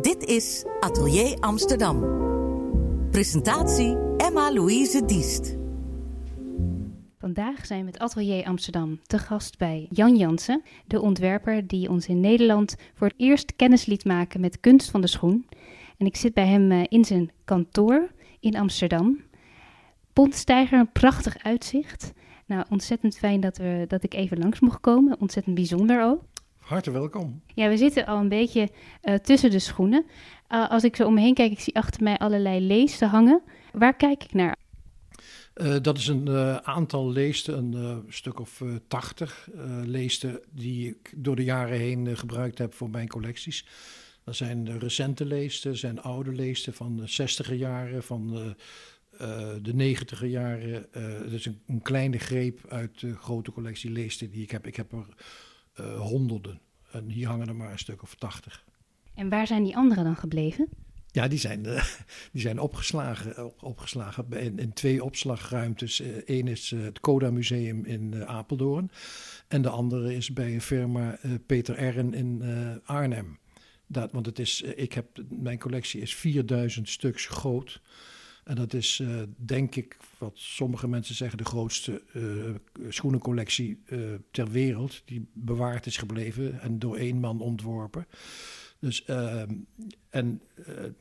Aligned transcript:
Dit 0.00 0.24
is 0.24 0.64
Atelier 0.80 1.38
Amsterdam. 1.40 2.00
Presentatie 3.10 3.96
Emma-Louise 4.16 5.04
Diest. 5.04 5.56
Vandaag 7.18 7.66
zijn 7.66 7.78
we 7.78 7.84
met 7.84 7.98
Atelier 7.98 8.44
Amsterdam 8.44 9.00
te 9.02 9.18
gast 9.18 9.58
bij 9.58 9.86
Jan 9.90 10.16
Jansen, 10.16 10.62
de 10.86 11.00
ontwerper 11.00 11.66
die 11.66 11.90
ons 11.90 12.06
in 12.06 12.20
Nederland 12.20 12.76
voor 12.94 13.06
het 13.06 13.16
eerst 13.16 13.56
kennis 13.56 13.86
liet 13.86 14.04
maken 14.04 14.40
met 14.40 14.60
kunst 14.60 14.90
van 14.90 15.00
de 15.00 15.06
schoen. 15.06 15.46
En 15.98 16.06
ik 16.06 16.16
zit 16.16 16.34
bij 16.34 16.46
hem 16.46 16.70
eh, 16.72 16.84
in 16.88 17.04
zijn 17.04 17.30
kantoor 17.44 18.10
in 18.40 18.56
Amsterdam. 18.56 19.20
Pontstijger, 20.12 20.78
een 20.78 20.92
prachtig 20.92 21.36
uitzicht. 21.42 22.12
Nou, 22.46 22.64
ontzettend 22.70 23.16
fijn 23.16 23.40
dat, 23.40 23.56
we, 23.56 23.84
dat 23.88 24.02
ik 24.02 24.14
even 24.14 24.38
langs 24.38 24.60
mocht 24.60 24.80
komen. 24.80 25.20
Ontzettend 25.20 25.54
bijzonder 25.54 26.02
ook. 26.02 26.22
Hartelijk 26.66 26.98
welkom. 26.98 27.42
Ja, 27.54 27.68
we 27.68 27.76
zitten 27.76 28.06
al 28.06 28.20
een 28.20 28.28
beetje 28.28 28.68
uh, 29.02 29.14
tussen 29.14 29.50
de 29.50 29.58
schoenen. 29.58 30.06
Uh, 30.52 30.70
als 30.70 30.84
ik 30.84 30.96
zo 30.96 31.06
om 31.06 31.14
me 31.14 31.20
heen 31.20 31.34
kijk, 31.34 31.52
ik 31.52 31.60
zie 31.60 31.74
achter 31.74 32.02
mij 32.02 32.18
allerlei 32.18 32.60
leesten 32.60 33.08
hangen. 33.08 33.42
Waar 33.72 33.96
kijk 33.96 34.24
ik 34.24 34.32
naar? 34.32 34.56
Uh, 35.54 35.76
dat 35.82 35.98
is 35.98 36.06
een 36.06 36.28
aantal 36.64 37.10
leesten, 37.10 37.74
een 37.74 38.04
stuk 38.08 38.40
of 38.40 38.62
tachtig 38.88 39.48
leesten 39.84 40.40
die 40.50 40.88
ik 40.88 41.12
door 41.16 41.36
de 41.36 41.44
jaren 41.44 41.78
heen 41.78 42.16
gebruikt 42.16 42.58
heb 42.58 42.74
voor 42.74 42.90
mijn 42.90 43.08
collecties. 43.08 43.66
Dat 44.24 44.36
zijn 44.36 44.64
de 44.64 44.78
recente 44.78 45.24
leesten, 45.24 45.76
zijn 45.76 46.00
oude 46.00 46.32
leesten 46.32 46.74
van 46.74 46.96
de 46.96 47.06
zestiger 47.06 47.54
jaren, 47.54 48.02
van 48.02 48.54
de, 49.62 49.74
negentiger 49.74 50.28
jaren. 50.28 50.86
Het 51.22 51.32
is 51.32 51.46
een, 51.46 51.60
een, 51.66 51.82
kleine 51.82 52.18
greep 52.18 52.60
uit 52.68 53.00
de 53.00 53.14
grote 53.14 53.52
collectie 53.52 53.90
leesten 53.90 54.30
die 54.30 54.42
ik 54.42 54.50
heb. 54.50 54.66
Ik 54.66 54.76
heb 54.76 54.92
er 54.92 55.06
uh, 55.80 56.00
honderden. 56.00 56.60
En 56.90 57.08
hier 57.08 57.28
hangen 57.28 57.48
er 57.48 57.56
maar 57.56 57.72
een 57.72 57.78
stuk 57.78 58.02
of 58.02 58.14
tachtig. 58.14 58.64
En 59.14 59.28
waar 59.28 59.46
zijn 59.46 59.64
die 59.64 59.76
anderen 59.76 60.04
dan 60.04 60.16
gebleven? 60.16 60.68
Ja, 61.10 61.28
die 61.28 61.38
zijn, 61.38 61.66
uh, 61.66 61.84
die 62.32 62.40
zijn 62.40 62.60
opgeslagen, 62.60 63.44
op, 63.44 63.62
opgeslagen 63.62 64.26
in, 64.30 64.58
in, 64.58 64.72
twee 64.72 65.04
opslagruimtes. 65.04 66.02
Eén 66.24 66.46
uh, 66.46 66.52
is 66.52 66.70
het 66.70 67.00
Coda 67.00 67.30
Museum 67.30 67.84
in 67.84 68.26
Apeldoorn. 68.26 68.90
En 69.48 69.62
de 69.62 69.68
andere 69.68 70.16
is 70.16 70.32
bij 70.32 70.54
een 70.54 70.60
firma 70.60 71.18
Peter 71.46 71.76
Erren 71.76 72.14
in 72.14 72.42
Arnhem. 72.84 73.38
Dat, 73.86 74.12
want 74.12 74.26
het 74.26 74.38
is, 74.38 74.62
ik 74.62 74.92
heb, 74.92 75.06
mijn 75.28 75.58
collectie 75.58 76.00
is 76.00 76.14
4000 76.14 76.88
stuks 76.88 77.26
groot. 77.26 77.80
En 78.46 78.54
dat 78.54 78.74
is, 78.74 78.98
uh, 78.98 79.22
denk 79.36 79.74
ik, 79.74 79.96
wat 80.18 80.32
sommige 80.34 80.88
mensen 80.88 81.14
zeggen, 81.14 81.38
de 81.38 81.44
grootste 81.44 82.02
uh, 82.14 82.54
schoenencollectie 82.88 83.82
uh, 83.86 84.14
ter 84.30 84.50
wereld. 84.50 85.02
Die 85.04 85.28
bewaard 85.32 85.86
is 85.86 85.96
gebleven 85.96 86.60
en 86.60 86.78
door 86.78 86.96
één 86.96 87.20
man 87.20 87.40
ontworpen. 87.40 88.06
Dus, 88.78 89.04
ehm, 89.04 89.54
en 90.10 90.40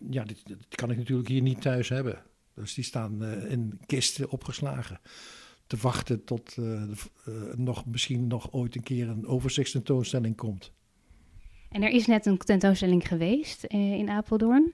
ja, 0.09 0.23
dit, 0.23 0.43
kan 0.69 0.91
ik 0.91 0.97
natuurlijk 0.97 1.27
hier 1.27 1.41
niet 1.41 1.61
thuis 1.61 1.89
hebben. 1.89 2.23
Dus 2.55 2.73
die 2.73 2.83
staan 2.83 3.23
in 3.25 3.79
kisten 3.85 4.29
opgeslagen. 4.29 4.99
Te 5.67 5.77
wachten 5.77 6.23
tot 6.23 6.57
nog, 7.55 7.85
misschien 7.85 8.27
nog 8.27 8.51
ooit 8.51 8.75
een 8.75 8.83
keer 8.83 9.09
een 9.09 9.27
overzichtstentoonstelling 9.27 10.35
komt. 10.35 10.71
En 11.69 11.83
er 11.83 11.89
is 11.89 12.05
net 12.05 12.25
een 12.25 12.37
tentoonstelling 12.37 13.07
geweest 13.07 13.63
in 13.63 14.09
Apeldoorn. 14.09 14.73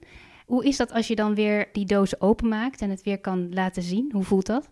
Hoe 0.52 0.64
is 0.64 0.76
dat 0.76 0.92
als 0.92 1.08
je 1.08 1.14
dan 1.14 1.34
weer 1.34 1.68
die 1.72 1.84
doos 1.84 2.20
openmaakt 2.20 2.80
en 2.80 2.90
het 2.90 3.02
weer 3.02 3.20
kan 3.20 3.54
laten 3.54 3.82
zien? 3.82 4.10
Hoe 4.12 4.24
voelt 4.24 4.46
dat? 4.46 4.70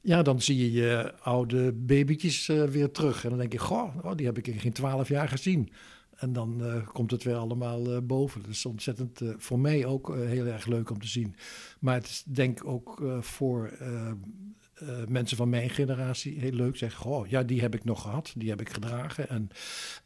Ja, 0.00 0.22
dan 0.22 0.40
zie 0.40 0.58
je 0.58 0.72
je 0.72 1.14
oude 1.20 1.72
babytjes 1.72 2.48
uh, 2.48 2.64
weer 2.64 2.90
terug. 2.90 3.24
En 3.24 3.30
dan 3.30 3.38
denk 3.38 3.52
je, 3.52 3.58
goh, 3.58 3.96
oh, 4.02 4.14
die 4.14 4.26
heb 4.26 4.38
ik 4.38 4.46
in 4.46 4.60
geen 4.60 4.72
twaalf 4.72 5.08
jaar 5.08 5.28
gezien. 5.28 5.70
En 6.16 6.32
dan 6.32 6.56
uh, 6.60 6.88
komt 6.88 7.10
het 7.10 7.22
weer 7.22 7.34
allemaal 7.34 7.92
uh, 7.92 7.98
boven. 8.02 8.40
Dat 8.40 8.50
is 8.50 8.66
ontzettend 8.66 9.20
voor 9.36 9.58
mij 9.58 9.86
ook 9.86 10.16
heel 10.16 10.46
erg 10.46 10.66
leuk 10.66 10.90
om 10.90 11.00
te 11.00 11.08
zien. 11.08 11.34
Maar 11.80 11.94
het 11.94 12.06
is 12.06 12.22
denk 12.26 12.66
ook 12.66 13.02
voor 13.20 13.72
uh, 14.82 14.88
mensen 15.08 15.36
van 15.36 15.48
mijn 15.48 15.70
generatie 15.70 16.38
heel 16.38 16.52
leuk 16.52 16.76
zeggen: 16.76 17.26
ja, 17.28 17.42
die 17.42 17.60
heb 17.60 17.74
ik 17.74 17.84
nog 17.84 18.02
gehad, 18.02 18.32
die 18.36 18.50
heb 18.50 18.60
ik 18.60 18.68
gedragen. 18.68 19.28
En, 19.28 19.48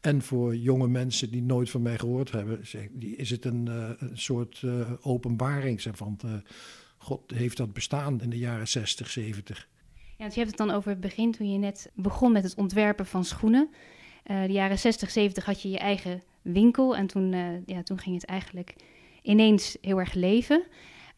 en 0.01 0.21
voor 0.21 0.55
jonge 0.55 0.87
mensen 0.87 1.31
die 1.31 1.41
nooit 1.41 1.69
van 1.69 1.81
mij 1.81 1.97
gehoord 1.97 2.31
hebben, 2.31 2.67
zeg, 2.67 2.87
die, 2.91 3.15
is 3.15 3.29
het 3.29 3.45
een, 3.45 3.65
uh, 3.69 3.89
een 3.97 4.17
soort 4.17 4.61
uh, 4.65 4.91
openbaring. 5.01 5.81
Zeg, 5.81 5.97
van, 5.97 6.19
God 6.97 7.31
heeft 7.31 7.57
dat 7.57 7.73
bestaan 7.73 8.21
in 8.21 8.29
de 8.29 8.37
jaren 8.37 8.67
60, 8.67 9.09
70. 9.09 9.67
Ja, 9.93 10.15
want 10.17 10.33
je 10.33 10.39
hebt 10.39 10.57
het 10.57 10.67
dan 10.67 10.75
over 10.75 10.89
het 10.89 10.99
begin 10.99 11.31
toen 11.31 11.51
je 11.51 11.57
net 11.57 11.91
begon 11.95 12.31
met 12.31 12.43
het 12.43 12.55
ontwerpen 12.55 13.05
van 13.05 13.25
schoenen. 13.25 13.69
de 14.23 14.51
jaren 14.51 14.79
60, 14.79 15.09
70 15.09 15.45
had 15.45 15.61
je 15.61 15.69
je 15.69 15.79
eigen 15.79 16.21
winkel 16.41 16.95
en 16.95 17.07
toen, 17.07 17.31
ja, 17.65 17.83
toen 17.83 17.99
ging 17.99 18.15
het 18.15 18.25
eigenlijk 18.25 18.75
ineens 19.21 19.77
heel 19.81 19.99
erg 19.99 20.13
leven. 20.13 20.63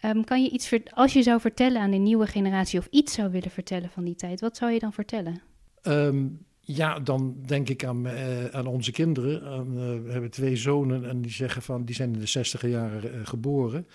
Um, 0.05 0.23
kan 0.23 0.43
je 0.43 0.49
iets, 0.49 0.71
als 0.93 1.13
je 1.13 1.23
zou 1.23 1.39
vertellen 1.39 1.81
aan 1.81 1.91
de 1.91 1.97
nieuwe 1.97 2.27
generatie 2.27 2.79
of 2.79 2.87
iets 2.89 3.13
zou 3.13 3.31
willen 3.31 3.51
vertellen 3.51 3.89
van 3.89 4.03
die 4.03 4.15
tijd, 4.15 4.41
wat 4.41 4.57
zou 4.57 4.71
je 4.71 4.79
dan 4.79 4.93
vertellen? 4.93 5.41
Um, 5.83 6.45
ja, 6.59 6.99
dan 6.99 7.35
denk 7.45 7.69
ik 7.69 7.83
aan, 7.85 8.07
uh, 8.07 8.45
aan 8.45 8.65
onze 8.65 8.91
kinderen. 8.91 9.43
Aan, 9.43 9.67
uh, 9.67 10.03
we 10.03 10.11
hebben 10.11 10.31
twee 10.31 10.55
zonen 10.55 11.09
en 11.09 11.21
die 11.21 11.31
zeggen 11.31 11.61
van, 11.61 11.85
die 11.85 11.95
zijn 11.95 12.13
in 12.13 12.19
de 12.19 12.25
zestiger 12.25 12.69
jaren 12.69 13.15
uh, 13.15 13.19
geboren. 13.23 13.87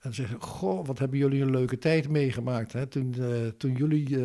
En 0.00 0.14
zeggen, 0.14 0.40
goh, 0.40 0.86
wat 0.86 0.98
hebben 0.98 1.18
jullie 1.18 1.42
een 1.42 1.50
leuke 1.50 1.78
tijd 1.78 2.08
meegemaakt 2.08 2.72
hè? 2.72 2.86
Toen, 2.86 3.14
toen 3.56 3.72
jullie 3.72 4.18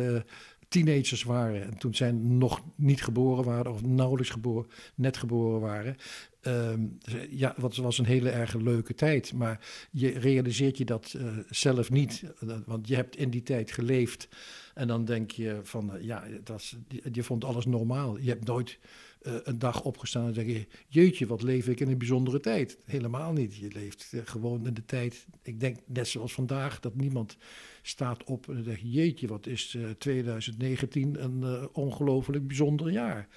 teenagers 0.68 1.22
waren 1.22 1.62
en 1.62 1.78
toen 1.78 1.94
zij 1.94 2.12
nog 2.12 2.62
niet 2.74 3.02
geboren 3.02 3.44
waren 3.44 3.72
of 3.72 3.82
nauwelijks 3.82 4.30
geboren, 4.30 4.70
net 4.94 5.16
geboren 5.16 5.60
waren. 5.60 5.96
Um, 6.42 6.98
ja, 7.30 7.54
dat 7.58 7.76
was 7.76 7.98
een 7.98 8.04
hele 8.04 8.30
erg 8.30 8.54
leuke 8.54 8.94
tijd. 8.94 9.32
Maar 9.32 9.60
je 9.90 10.18
realiseert 10.18 10.78
je 10.78 10.84
dat 10.84 11.14
uh, 11.16 11.38
zelf 11.50 11.90
niet. 11.90 12.24
Want 12.66 12.88
je 12.88 12.94
hebt 12.94 13.16
in 13.16 13.30
die 13.30 13.42
tijd 13.42 13.70
geleefd. 13.70 14.28
En 14.74 14.88
dan 14.88 15.04
denk 15.04 15.30
je 15.30 15.60
van, 15.62 15.96
uh, 15.96 16.02
ja, 16.02 16.24
dat 16.44 16.74
je 17.12 17.22
vond 17.22 17.44
alles 17.44 17.66
normaal. 17.66 18.18
Je 18.18 18.28
hebt 18.28 18.46
nooit 18.46 18.78
uh, 19.22 19.34
een 19.42 19.58
dag 19.58 19.82
opgestaan 19.82 20.26
en 20.26 20.34
zeg 20.34 20.46
je, 20.46 20.66
jeetje, 20.88 21.26
wat 21.26 21.42
leef 21.42 21.68
ik 21.68 21.80
in 21.80 21.88
een 21.88 21.98
bijzondere 21.98 22.40
tijd. 22.40 22.78
Helemaal 22.84 23.32
niet. 23.32 23.56
Je 23.56 23.70
leeft 23.72 24.12
gewoon 24.24 24.66
in 24.66 24.74
de 24.74 24.84
tijd. 24.84 25.26
Ik 25.42 25.60
denk 25.60 25.78
net 25.86 26.08
zoals 26.08 26.32
vandaag, 26.32 26.80
dat 26.80 26.94
niemand 26.94 27.36
staat 27.82 28.24
op 28.24 28.48
en 28.48 28.64
zegt, 28.64 28.80
jeetje, 28.82 29.26
wat 29.26 29.46
is 29.46 29.76
2019 29.98 31.22
een 31.22 31.68
ongelooflijk 31.72 32.46
bijzonder 32.46 32.90
jaar. 32.90 33.28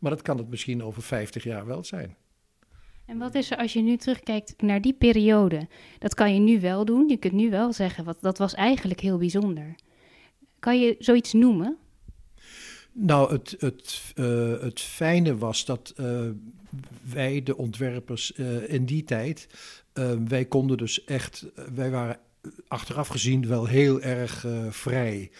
Maar 0.00 0.10
dat 0.10 0.22
kan 0.22 0.38
het 0.38 0.48
misschien 0.48 0.82
over 0.82 1.02
50 1.02 1.44
jaar 1.44 1.66
wel 1.66 1.84
zijn. 1.84 2.16
En 3.06 3.18
wat 3.18 3.34
is 3.34 3.50
er 3.50 3.56
als 3.56 3.72
je 3.72 3.80
nu 3.80 3.96
terugkijkt 3.96 4.62
naar 4.62 4.80
die 4.80 4.92
periode? 4.92 5.68
Dat 5.98 6.14
kan 6.14 6.34
je 6.34 6.40
nu 6.40 6.60
wel 6.60 6.84
doen. 6.84 7.08
Je 7.08 7.16
kunt 7.16 7.32
nu 7.32 7.50
wel 7.50 7.72
zeggen, 7.72 8.04
wat, 8.04 8.18
dat 8.20 8.38
was 8.38 8.54
eigenlijk 8.54 9.00
heel 9.00 9.18
bijzonder. 9.18 9.74
Kan 10.58 10.80
je 10.80 10.96
zoiets 10.98 11.32
noemen? 11.32 11.76
Nou, 12.98 13.32
het, 13.32 13.54
het, 13.58 14.12
uh, 14.14 14.60
het 14.60 14.80
fijne 14.80 15.36
was 15.36 15.64
dat 15.64 15.94
uh, 15.96 16.30
wij, 17.02 17.42
de 17.42 17.56
ontwerpers 17.56 18.32
uh, 18.36 18.72
in 18.72 18.86
die 18.86 19.04
tijd, 19.04 19.48
wij 20.28 20.44
konden 20.44 20.76
dus 20.76 21.04
echt, 21.04 21.46
wij 21.74 21.90
waren 21.90 22.18
achteraf 22.68 23.08
gezien 23.08 23.46
wel 23.46 23.66
heel 23.66 24.00
erg 24.00 24.46
vrij. 24.70 25.30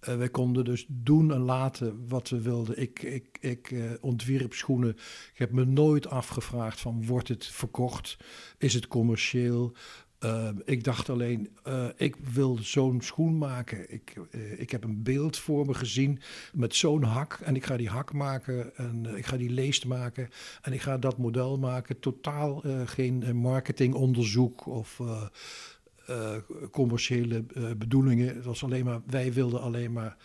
Wij 0.00 0.28
konden 0.28 0.64
dus 0.64 0.86
doen 0.88 1.32
en 1.32 1.40
laten 1.40 2.08
wat 2.08 2.28
we 2.28 2.40
wilden. 2.40 2.78
Ik, 2.80 3.02
ik, 3.02 3.38
ik 3.40 3.74
ontwierp 4.00 4.52
schoenen. 4.52 4.90
Ik 5.32 5.38
heb 5.38 5.52
me 5.52 5.64
nooit 5.64 6.08
afgevraagd 6.08 6.80
van 6.80 7.06
wordt 7.06 7.28
het 7.28 7.46
verkocht? 7.46 8.16
Is 8.58 8.74
het 8.74 8.86
commercieel? 8.88 9.76
Uh, 10.24 10.48
ik 10.64 10.84
dacht 10.84 11.08
alleen, 11.10 11.50
ik 11.96 12.16
wil 12.16 12.58
zo'n 12.62 13.00
schoen 13.00 13.38
maken. 13.38 13.92
Ik, 13.92 14.16
ik 14.56 14.70
heb 14.70 14.84
een 14.84 15.02
beeld 15.02 15.36
voor 15.38 15.66
me 15.66 15.74
gezien 15.74 16.20
met 16.52 16.74
zo'n 16.74 17.02
hak. 17.02 17.38
En 17.44 17.56
ik 17.56 17.64
ga 17.64 17.76
die 17.76 17.88
hak 17.88 18.12
maken 18.12 18.76
en 18.76 19.16
ik 19.16 19.26
ga 19.26 19.36
die 19.36 19.50
leest 19.50 19.86
maken. 19.86 20.28
En 20.62 20.72
ik 20.72 20.80
ga 20.80 20.98
dat 20.98 21.18
model 21.18 21.58
maken. 21.58 22.00
Totaal 22.00 22.62
geen 22.84 23.36
marketingonderzoek 23.36 24.66
of 24.66 25.00
commerciële 26.70 27.44
bedoelingen. 27.76 28.34
Het 28.34 28.44
was 28.44 28.64
alleen 28.64 28.84
maar, 28.84 29.00
wij 29.06 29.32
wilden 29.32 29.60
alleen 29.60 29.92
maar 29.92 30.16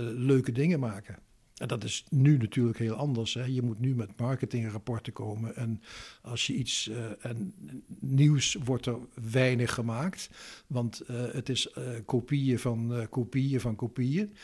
leuke 0.00 0.52
dingen 0.52 0.80
maken. 0.80 1.18
En 1.56 1.68
dat 1.68 1.84
is 1.84 2.04
nu 2.10 2.36
natuurlijk 2.36 2.78
heel 2.78 2.94
anders. 2.94 3.34
Hè. 3.34 3.44
Je 3.44 3.62
moet 3.62 3.80
nu 3.80 3.94
met 3.94 4.20
marketingrapporten 4.20 5.12
komen. 5.12 5.56
En 5.56 5.80
als 6.22 6.46
je 6.46 6.54
iets. 6.54 6.90
en 7.20 7.54
nieuws 8.00 8.56
wordt 8.64 8.86
er 8.86 8.98
weinig 9.30 9.74
gemaakt. 9.74 10.30
Want 10.66 11.02
het 11.06 11.48
is 11.48 11.74
kopieën 12.04 12.58
van 12.58 13.06
kopieën 13.10 13.60
van 13.60 13.76
kopieën. 13.76 14.34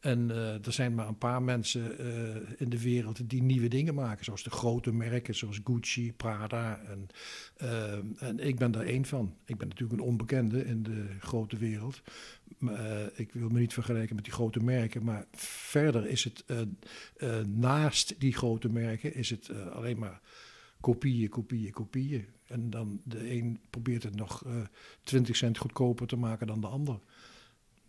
En 0.00 0.28
uh, 0.28 0.66
er 0.66 0.72
zijn 0.72 0.94
maar 0.94 1.08
een 1.08 1.18
paar 1.18 1.42
mensen 1.42 2.06
uh, 2.06 2.36
in 2.56 2.68
de 2.68 2.82
wereld 2.82 3.30
die 3.30 3.42
nieuwe 3.42 3.68
dingen 3.68 3.94
maken. 3.94 4.24
Zoals 4.24 4.42
de 4.42 4.50
grote 4.50 4.92
merken, 4.92 5.34
zoals 5.34 5.60
Gucci, 5.64 6.12
Prada. 6.12 6.80
En, 6.80 7.06
uh, 7.62 7.92
en 8.28 8.38
ik 8.38 8.58
ben 8.58 8.70
daar 8.70 8.84
één 8.84 9.04
van. 9.04 9.34
Ik 9.44 9.58
ben 9.58 9.68
natuurlijk 9.68 10.00
een 10.00 10.06
onbekende 10.06 10.64
in 10.64 10.82
de 10.82 11.06
grote 11.18 11.56
wereld. 11.56 12.02
Ik 13.14 13.32
wil 13.32 13.48
me 13.48 13.58
niet 13.58 13.72
vergelijken 13.72 14.14
met 14.14 14.24
die 14.24 14.32
grote 14.32 14.62
merken. 14.62 15.04
Maar 15.04 15.26
verder 15.32 16.06
is 16.06 16.24
het 16.24 16.44
naast 17.46 18.20
die 18.20 18.32
grote 18.32 18.68
merken 18.68 19.14
is 19.14 19.30
het 19.30 19.50
alleen 19.72 19.98
maar 19.98 20.20
kopieën, 20.80 21.28
kopieën, 21.28 21.72
kopieën. 21.72 22.26
En 22.46 22.70
dan 22.70 23.00
de 23.04 23.30
een 23.30 23.60
probeert 23.70 24.02
het 24.02 24.14
nog 24.14 24.44
uh, 24.46 24.52
20 25.02 25.36
cent 25.36 25.58
goedkoper 25.58 26.06
te 26.06 26.16
maken 26.16 26.46
dan 26.46 26.60
de 26.60 26.66
ander. 26.66 26.98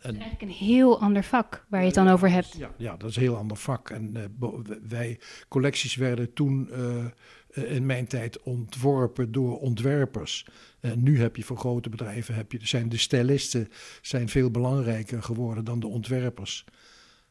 En, 0.02 0.12
eigenlijk 0.12 0.42
een 0.42 0.68
heel 0.68 1.02
ander 1.02 1.24
vak 1.24 1.66
waar 1.70 1.80
je 1.80 1.86
het 1.86 1.96
dan 1.96 2.08
over 2.08 2.30
hebt. 2.30 2.56
Ja, 2.58 2.72
ja, 2.78 2.98
dat 2.98 3.10
is 3.10 3.16
een 3.16 3.22
heel 3.22 3.38
ander 3.38 3.58
vak. 3.58 3.90
En 3.90 4.18
uh, 4.40 4.50
wij, 4.88 5.20
collecties 5.48 5.96
werden 5.96 6.34
toen 6.34 6.70
uh, 6.72 7.06
in 7.76 7.86
mijn 7.86 8.08
tijd 8.08 8.42
ontworpen 8.42 9.32
door 9.32 9.60
ontwerpers. 9.60 10.46
En 10.80 11.04
nu 11.04 11.20
heb 11.20 11.36
je 11.36 11.44
voor 11.44 11.58
grote 11.58 11.90
bedrijven, 11.90 12.36
heb 12.36 12.52
je, 12.52 12.60
zijn 12.62 12.90
de 12.90 12.98
stylisten 12.98 13.70
zijn 14.02 14.30
veel 14.30 14.52
belangrijker 14.52 15.24
geworden 15.24 15.64
dan 15.64 15.80
de 15.80 15.88
ontwerpers. 15.88 16.66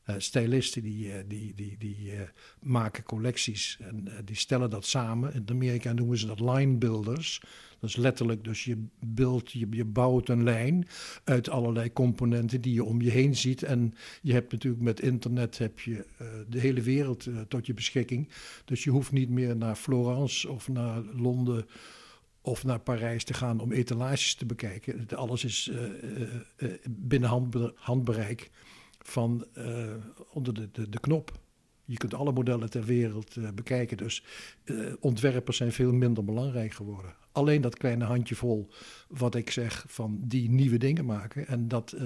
Uh, 0.07 0.15
stylisten 0.19 0.83
die, 0.83 1.27
die, 1.27 1.55
die, 1.55 1.77
die 1.79 2.13
maken 2.61 3.03
collecties 3.03 3.79
en 3.81 4.09
die 4.25 4.37
stellen 4.37 4.71
dat 4.71 4.87
samen. 4.87 5.35
In 5.35 5.45
Amerika 5.47 5.93
noemen 5.93 6.19
ze 6.19 6.27
dat 6.27 6.41
line 6.41 6.77
builders. 6.77 7.43
Dat 7.81 7.91
is 7.91 7.97
letterlijk, 7.97 8.45
dus 8.45 8.65
je, 8.65 8.87
beeld, 8.99 9.53
je, 9.53 9.67
je 9.71 9.85
bouwt 9.85 10.29
een 10.29 10.43
lijn 10.43 10.87
uit 11.25 11.49
allerlei 11.49 11.93
componenten 11.93 12.61
die 12.61 12.75
je 12.75 12.85
om 12.85 13.01
je 13.01 13.11
heen 13.11 13.37
ziet. 13.37 13.63
En 13.63 13.95
je 14.23 14.33
hebt 14.33 14.53
natuurlijk 14.53 14.83
met 14.83 15.01
internet 15.01 15.59
heb 15.59 15.81
je, 15.81 16.07
de 16.49 16.59
hele 16.61 16.81
wereld 16.81 17.27
tot 17.49 17.67
je 17.67 17.75
beschikking. 17.75 18.29
Dus 18.65 18.85
je 18.85 18.91
hoeft 18.91 19.13
niet 19.13 19.31
meer 19.31 19.57
naar 19.57 19.77
Florence 19.77 20.51
of 20.51 20.69
naar 20.69 21.03
Londen 21.03 21.67
of 22.41 22.65
naar 22.65 22.81
Parijs 22.81 23.25
te 23.25 23.35
gaan 23.35 23.61
om 23.61 23.73
etalages 23.73 24.35
te 24.35 24.47
bekijken. 24.47 25.09
Alles 25.09 25.45
is 25.45 25.71
binnen 26.89 27.29
handbereik 27.75 28.51
van 29.03 29.47
onder 30.33 30.55
de, 30.55 30.69
de, 30.73 30.89
de 30.89 31.01
knop. 31.01 31.39
Je 31.85 31.97
kunt 31.97 32.15
alle 32.15 32.33
modellen 32.33 32.71
ter 32.71 32.85
wereld 32.85 33.37
uh, 33.37 33.49
bekijken. 33.55 33.97
Dus 33.97 34.25
uh, 34.65 34.93
ontwerpers 35.01 35.57
zijn 35.57 35.73
veel 35.73 35.93
minder 35.93 36.25
belangrijk 36.25 36.73
geworden. 36.73 37.15
Alleen 37.33 37.61
dat 37.61 37.77
kleine 37.77 38.05
handjevol, 38.05 38.69
wat 39.09 39.35
ik 39.35 39.51
zeg, 39.51 39.85
van 39.89 40.19
die 40.23 40.51
nieuwe 40.51 40.79
dingen 40.79 41.05
maken. 41.05 41.47
En 41.47 41.69
dat 41.69 41.97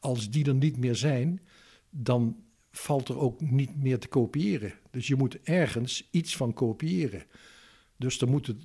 als 0.00 0.30
die 0.30 0.44
er 0.44 0.54
niet 0.54 0.76
meer 0.76 0.96
zijn, 0.96 1.40
dan 1.90 2.36
valt 2.70 3.08
er 3.08 3.18
ook 3.18 3.40
niet 3.40 3.82
meer 3.82 3.98
te 3.98 4.08
kopiëren. 4.08 4.72
Dus 4.90 5.06
je 5.06 5.16
moet 5.16 5.42
ergens 5.42 6.08
iets 6.10 6.36
van 6.36 6.52
kopiëren. 6.52 7.22
Dus 7.96 8.20
er 8.20 8.28
moeten 8.28 8.60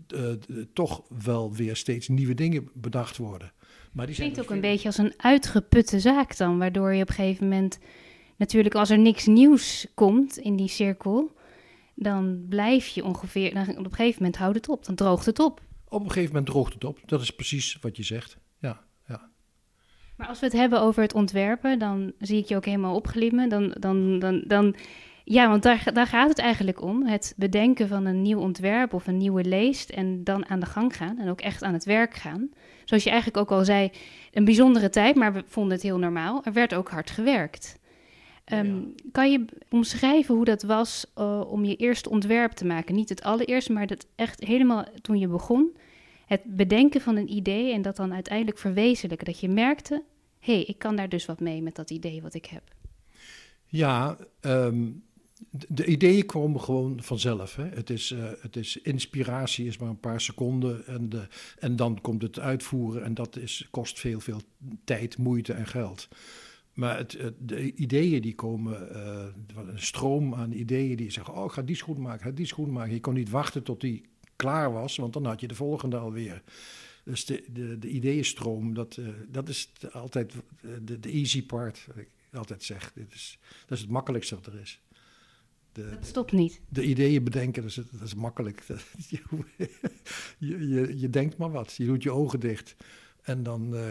toch 0.73 1.03
wel 1.23 1.53
weer 1.53 1.75
steeds 1.75 2.07
nieuwe 2.07 2.33
dingen 2.33 2.69
bedacht 2.73 3.17
worden. 3.17 3.51
Maar 3.91 4.05
die 4.05 4.15
klinkt 4.15 4.39
ook 4.39 4.49
een 4.49 4.61
beetje 4.61 4.87
als 4.87 4.97
een 4.97 5.13
uitgeputte 5.17 5.99
zaak 5.99 6.37
dan, 6.37 6.57
waardoor 6.57 6.93
je 6.93 7.01
op 7.01 7.09
een 7.09 7.15
gegeven 7.15 7.43
moment 7.43 7.79
natuurlijk 8.35 8.75
als 8.75 8.89
er 8.89 8.99
niks 8.99 9.25
nieuws 9.25 9.87
komt 9.93 10.37
in 10.37 10.55
die 10.55 10.67
cirkel, 10.67 11.35
dan 11.95 12.45
blijf 12.49 12.87
je 12.87 13.03
ongeveer, 13.03 13.53
dan, 13.53 13.77
op 13.77 13.85
een 13.85 13.93
gegeven 13.93 14.21
moment 14.21 14.37
houdt 14.37 14.55
het 14.55 14.69
op, 14.69 14.85
dan 14.85 14.95
droogt 14.95 15.25
het 15.25 15.39
op. 15.39 15.61
Op 15.87 16.01
een 16.01 16.07
gegeven 16.07 16.29
moment 16.29 16.45
droogt 16.45 16.73
het 16.73 16.83
op, 16.83 16.99
dat 17.05 17.21
is 17.21 17.31
precies 17.31 17.77
wat 17.81 17.97
je 17.97 18.03
zegt, 18.03 18.37
ja. 18.59 18.81
ja. 19.07 19.29
Maar 20.15 20.27
als 20.27 20.39
we 20.39 20.45
het 20.45 20.55
hebben 20.55 20.81
over 20.81 21.01
het 21.01 21.13
ontwerpen, 21.13 21.79
dan 21.79 22.13
zie 22.19 22.37
ik 22.37 22.45
je 22.45 22.55
ook 22.55 22.65
helemaal 22.65 22.95
opglimmen. 22.95 23.49
Dan, 23.49 23.75
dan, 23.79 24.19
dan, 24.19 24.43
dan, 24.47 24.75
ja, 25.29 25.49
want 25.49 25.63
daar, 25.63 25.93
daar 25.93 26.07
gaat 26.07 26.29
het 26.29 26.37
eigenlijk 26.37 26.81
om. 26.81 27.05
Het 27.05 27.33
bedenken 27.37 27.87
van 27.87 28.05
een 28.05 28.21
nieuw 28.21 28.39
ontwerp 28.39 28.93
of 28.93 29.07
een 29.07 29.17
nieuwe 29.17 29.43
leest 29.43 29.89
en 29.89 30.23
dan 30.23 30.49
aan 30.49 30.59
de 30.59 30.65
gang 30.65 30.95
gaan 30.95 31.19
en 31.19 31.29
ook 31.29 31.41
echt 31.41 31.63
aan 31.63 31.73
het 31.73 31.85
werk 31.85 32.13
gaan. 32.13 32.49
Zoals 32.85 33.03
je 33.03 33.09
eigenlijk 33.09 33.39
ook 33.39 33.57
al 33.57 33.65
zei, 33.65 33.91
een 34.31 34.45
bijzondere 34.45 34.89
tijd, 34.89 35.15
maar 35.15 35.33
we 35.33 35.43
vonden 35.47 35.73
het 35.73 35.81
heel 35.81 35.97
normaal. 35.97 36.41
Er 36.43 36.53
werd 36.53 36.73
ook 36.73 36.89
hard 36.89 37.09
gewerkt. 37.09 37.79
Um, 38.53 38.95
Kan 39.11 39.31
je 39.31 39.45
omschrijven 39.69 40.35
hoe 40.35 40.45
dat 40.45 40.63
was 40.63 41.05
uh, 41.17 41.41
om 41.47 41.65
je 41.65 41.75
eerste 41.75 42.09
ontwerp 42.09 42.51
te 42.51 42.65
maken? 42.65 42.95
Niet 42.95 43.09
het 43.09 43.23
allereerste, 43.23 43.73
maar 43.73 43.87
dat 43.87 44.07
echt 44.15 44.43
helemaal 44.43 44.85
toen 45.01 45.19
je 45.19 45.27
begon. 45.27 45.77
Het 46.25 46.41
bedenken 46.43 47.01
van 47.01 47.15
een 47.15 47.33
idee 47.33 47.73
en 47.73 47.81
dat 47.81 47.95
dan 47.95 48.13
uiteindelijk 48.13 48.57
verwezenlijken. 48.57 49.25
Dat 49.25 49.39
je 49.39 49.49
merkte, 49.49 50.03
hé, 50.39 50.53
hey, 50.53 50.63
ik 50.63 50.79
kan 50.79 50.95
daar 50.95 51.09
dus 51.09 51.25
wat 51.25 51.39
mee 51.39 51.61
met 51.61 51.75
dat 51.75 51.91
idee 51.91 52.21
wat 52.21 52.33
ik 52.33 52.45
heb. 52.45 52.63
Ja, 53.65 54.17
um, 54.41 55.05
de, 55.67 55.85
ideeën 55.85 56.25
komen 56.25 56.61
gewoon 56.61 57.03
vanzelf. 57.03 57.55
Hè? 57.55 57.65
Het, 57.65 57.89
is, 57.89 58.11
uh, 58.11 58.29
het 58.41 58.55
is 58.55 58.77
inspiratie, 58.77 59.65
is 59.65 59.77
maar 59.77 59.89
een 59.89 59.99
paar 59.99 60.21
seconden. 60.21 60.85
En, 60.87 61.09
de, 61.09 61.27
en 61.59 61.75
dan 61.75 62.01
komt 62.01 62.21
het 62.21 62.39
uitvoeren 62.39 63.03
en 63.03 63.13
dat 63.13 63.35
is, 63.35 63.67
kost 63.71 63.99
veel, 63.99 64.19
veel 64.19 64.41
tijd, 64.83 65.17
moeite 65.17 65.53
en 65.53 65.67
geld. 65.67 66.07
Maar 66.73 66.97
het, 66.97 67.17
de 67.39 67.73
ideeën 67.73 68.21
die 68.21 68.35
komen, 68.35 68.89
uh, 68.91 69.67
een 69.67 69.79
stroom 69.79 70.35
aan 70.35 70.51
ideeën 70.51 70.95
die 70.95 71.11
zeggen: 71.11 71.33
Oh, 71.33 71.49
ga 71.49 71.61
die 71.61 71.75
schoen 71.75 72.01
maken, 72.01 72.25
ga 72.25 72.31
die 72.31 72.45
schoen 72.45 72.71
maken. 72.71 72.93
Je 72.93 72.99
kon 72.99 73.13
niet 73.13 73.29
wachten 73.29 73.63
tot 73.63 73.81
die 73.81 74.05
klaar 74.35 74.71
was, 74.71 74.95
want 74.95 75.13
dan 75.13 75.25
had 75.25 75.39
je 75.39 75.47
de 75.47 75.55
volgende 75.55 75.97
alweer. 75.97 76.43
Dus 77.03 77.25
de, 77.25 77.43
de, 77.53 77.79
de 77.79 77.89
ideeënstroom, 77.89 78.73
dat, 78.73 78.97
uh, 78.97 79.07
dat 79.27 79.49
is 79.49 79.71
altijd 79.91 80.33
de, 80.85 81.09
easy 81.09 81.45
part, 81.45 81.83
wat 81.87 81.97
ik 81.97 82.09
altijd 82.33 82.63
zeg. 82.63 82.93
Dit 82.93 83.13
is, 83.13 83.39
dat 83.67 83.77
is 83.77 83.83
het 83.83 83.93
makkelijkste 83.93 84.35
wat 84.35 84.45
er 84.45 84.59
is. 84.59 84.81
De, 85.77 85.89
dat 85.89 86.05
stopt 86.05 86.31
niet. 86.31 86.61
De 86.69 86.83
ideeën 86.83 87.23
bedenken, 87.23 87.61
dat 87.61 87.71
is, 87.71 87.75
dat 87.91 88.01
is 88.01 88.15
makkelijk. 88.15 88.63
je, 89.09 89.19
je, 90.39 90.99
je, 90.99 91.09
denkt 91.09 91.37
maar 91.37 91.51
wat, 91.51 91.73
je 91.73 91.85
doet 91.85 92.03
je 92.03 92.11
ogen 92.11 92.39
dicht. 92.39 92.75
En 93.21 93.43
dan 93.43 93.73
uh, 93.73 93.81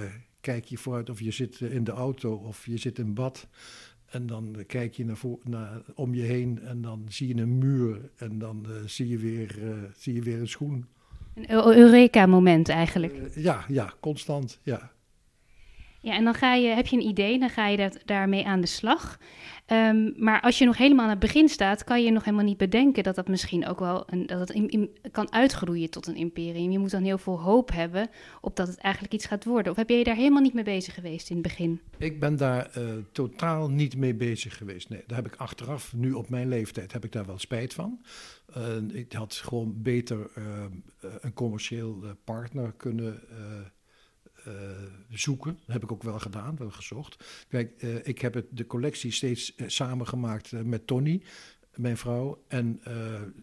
kijk 0.41 0.65
je 0.65 0.79
vooruit 0.79 1.11
of 1.11 1.21
je 1.21 1.31
zit 1.31 1.61
in 1.61 1.85
de 1.85 1.91
auto 1.91 2.35
of 2.35 2.67
je 2.67 2.77
zit 2.77 2.99
in 2.99 3.15
bad. 3.15 3.49
En 4.07 4.27
dan 4.27 4.57
kijk 4.67 4.95
je 4.95 5.05
naar, 5.05 5.17
voor, 5.17 5.39
naar 5.43 5.83
om 5.95 6.15
je 6.15 6.23
heen 6.23 6.61
en 6.61 6.81
dan 6.81 7.07
zie 7.09 7.29
je 7.29 7.43
een 7.43 7.59
muur 7.59 8.11
en 8.17 8.39
dan 8.39 8.67
uh, 8.69 8.75
zie, 8.87 9.09
je 9.09 9.19
weer, 9.19 9.59
uh, 9.63 9.83
zie 9.97 10.15
je 10.15 10.23
weer 10.23 10.41
een 10.41 10.49
schoen. 10.49 10.87
Een 11.35 11.51
Eureka-moment 11.77 12.69
eigenlijk. 12.69 13.31
Ja, 13.35 13.65
ja, 13.69 13.95
constant, 14.01 14.61
ja. 14.63 14.93
Ja, 16.07 16.13
en 16.13 16.25
dan 16.25 16.35
ga 16.35 16.55
je, 16.55 16.69
heb 16.69 16.87
je 16.87 16.97
een 16.97 17.07
idee, 17.07 17.39
dan 17.39 17.51
ga 17.51 17.69
je 17.69 17.77
dat, 17.77 17.99
daarmee 18.05 18.47
aan 18.47 18.61
de 18.61 18.67
slag. 18.67 19.19
Um, 19.73 20.15
maar 20.17 20.41
als 20.41 20.59
je 20.59 20.65
nog 20.65 20.77
helemaal 20.77 21.05
aan 21.05 21.11
het 21.11 21.19
begin 21.19 21.49
staat, 21.49 21.85
kan 21.85 22.05
je 22.05 22.11
nog 22.11 22.25
helemaal 22.25 22.45
niet 22.45 22.57
bedenken 22.57 23.03
dat 23.03 23.15
dat 23.15 23.29
misschien 23.29 23.67
ook 23.67 23.79
wel 23.79 24.05
een, 24.07 24.27
dat 24.27 24.49
het 24.49 24.89
kan 25.11 25.33
uitgroeien 25.33 25.91
tot 25.91 26.07
een 26.07 26.17
imperium. 26.17 26.71
Je 26.71 26.79
moet 26.79 26.91
dan 26.91 27.03
heel 27.03 27.19
veel 27.19 27.41
hoop 27.41 27.73
hebben 27.73 28.09
op 28.41 28.57
dat 28.57 28.69
het 28.69 28.79
eigenlijk 28.79 29.15
iets 29.15 29.27
gaat 29.27 29.45
worden. 29.45 29.73
Of 29.73 29.79
heb 29.79 29.89
je 29.89 30.05
daar 30.05 30.15
helemaal 30.15 30.43
niet 30.43 30.55
mee 30.55 30.65
bezig 30.65 30.95
geweest 30.95 31.31
in 31.31 31.37
het 31.37 31.45
begin? 31.45 31.81
Ik 31.99 32.21
ben 32.21 32.37
daar 32.37 32.71
uh, 32.79 32.85
totaal 33.13 33.71
niet 33.71 33.97
mee 33.97 34.15
bezig 34.15 34.57
geweest. 34.57 34.89
Nee, 34.89 35.03
daar 35.07 35.17
heb 35.17 35.27
ik 35.27 35.37
achteraf, 35.37 35.95
nu 35.95 36.13
op 36.13 36.29
mijn 36.29 36.49
leeftijd, 36.49 36.93
heb 36.93 37.05
ik 37.05 37.13
daar 37.13 37.27
wel 37.27 37.39
spijt 37.39 37.75
van. 37.75 38.01
Uh, 38.57 38.77
ik 38.93 39.13
had 39.13 39.35
gewoon 39.35 39.75
beter 39.83 40.31
uh, 40.39 40.45
een 41.21 41.33
commercieel 41.33 42.05
partner 42.25 42.73
kunnen 42.73 43.21
uh, 44.47 44.53
zoeken. 45.11 45.59
Dat 45.65 45.75
heb 45.75 45.83
ik 45.83 45.93
ook 45.93 46.03
wel 46.03 46.19
gedaan, 46.19 46.57
wel 46.57 46.71
gezocht. 46.71 47.25
Kijk, 47.49 47.83
uh, 47.83 47.95
ik 48.03 48.21
heb 48.21 48.35
het, 48.35 48.47
de 48.51 48.67
collectie 48.67 49.11
steeds 49.11 49.53
uh, 49.57 49.69
samengemaakt 49.69 50.53
met 50.53 50.87
Tony, 50.87 51.23
mijn 51.75 51.97
vrouw. 51.97 52.45
En 52.49 52.81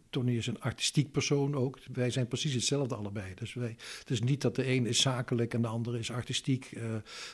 Tony 0.09 0.37
is 0.37 0.47
een 0.47 0.61
artistiek 0.61 1.11
persoon 1.11 1.55
ook. 1.55 1.79
Wij 1.93 2.09
zijn 2.09 2.27
precies 2.27 2.53
hetzelfde 2.53 2.95
allebei. 2.95 3.33
Dus 3.33 3.53
wij, 3.53 3.75
het 3.99 4.09
is 4.09 4.21
niet 4.21 4.41
dat 4.41 4.55
de 4.55 4.67
een 4.67 4.85
is 4.85 5.01
zakelijk 5.01 5.53
en 5.53 5.61
de 5.61 5.67
andere 5.67 5.99
is 5.99 6.11
artistiek. 6.11 6.77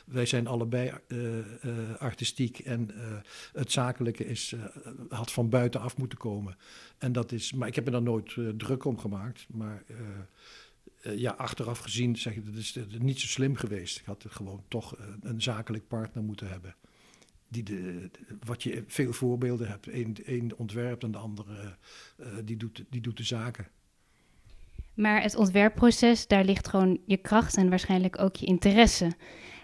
wij 0.05 0.25
zijn 0.25 0.47
allebei 0.47 0.91
artistiek 1.97 2.59
en 2.59 2.89
het 3.53 3.71
zakelijke 3.71 4.25
is, 4.25 4.55
had 5.09 5.31
van 5.31 5.49
buitenaf 5.49 5.97
moeten 5.97 6.17
komen. 6.17 6.57
En 6.97 7.11
dat 7.11 7.31
is, 7.31 7.53
maar 7.53 7.67
ik 7.67 7.75
heb 7.75 7.85
me 7.85 7.91
daar 7.91 8.01
nooit 8.01 8.35
druk 8.57 8.85
om 8.85 8.97
gemaakt. 8.97 9.45
Maar 9.49 9.83
ja, 11.01 11.31
achteraf 11.31 11.79
gezien 11.79 12.15
zeg 12.15 12.35
ik, 12.35 12.45
dat 12.45 12.55
is, 12.55 12.77
niet 12.99 13.19
zo 13.19 13.27
slim 13.27 13.55
geweest. 13.55 13.99
Ik 13.99 14.05
had 14.05 14.25
gewoon 14.29 14.63
toch 14.67 14.99
uh, 14.99 15.05
een 15.21 15.41
zakelijk 15.41 15.87
partner 15.87 16.23
moeten 16.23 16.49
hebben. 16.49 16.75
Die 17.47 17.63
de, 17.63 18.09
wat 18.45 18.63
je 18.63 18.83
veel 18.87 19.13
voorbeelden 19.13 19.67
hebt. 19.67 19.87
Eén, 19.87 20.17
één 20.25 20.57
ontwerpt 20.57 21.03
en 21.03 21.11
de 21.11 21.17
andere 21.17 21.77
uh, 22.17 22.27
die, 22.45 22.57
doet, 22.57 22.83
die 22.89 23.01
doet 23.01 23.17
de 23.17 23.23
zaken. 23.23 23.67
Maar 24.93 25.21
het 25.21 25.35
ontwerpproces, 25.35 26.27
daar 26.27 26.43
ligt 26.43 26.67
gewoon 26.67 26.99
je 27.05 27.17
kracht 27.17 27.57
en 27.57 27.69
waarschijnlijk 27.69 28.19
ook 28.19 28.35
je 28.35 28.45
interesse. 28.45 29.11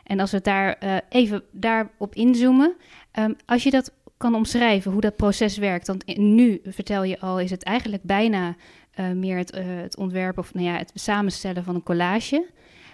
En 0.03 0.19
als 0.19 0.31
we 0.31 0.41
daar 0.41 1.03
even 1.09 1.43
daarop 1.51 2.15
inzoomen. 2.15 2.75
Um, 3.19 3.35
als 3.45 3.63
je 3.63 3.69
dat 3.69 3.93
kan 4.17 4.35
omschrijven, 4.35 4.91
hoe 4.91 5.01
dat 5.01 5.15
proces 5.15 5.57
werkt. 5.57 5.87
Want 5.87 6.17
nu, 6.17 6.59
vertel 6.63 7.03
je 7.03 7.19
al, 7.19 7.39
is 7.39 7.51
het 7.51 7.63
eigenlijk 7.63 8.03
bijna 8.03 8.55
uh, 8.99 9.11
meer 9.11 9.37
het, 9.37 9.55
uh, 9.55 9.63
het 9.65 9.97
ontwerpen 9.97 10.43
of 10.43 10.53
nou 10.53 10.65
ja, 10.65 10.77
het 10.77 10.91
samenstellen 10.93 11.63
van 11.63 11.75
een 11.75 11.83
collage. 11.83 12.49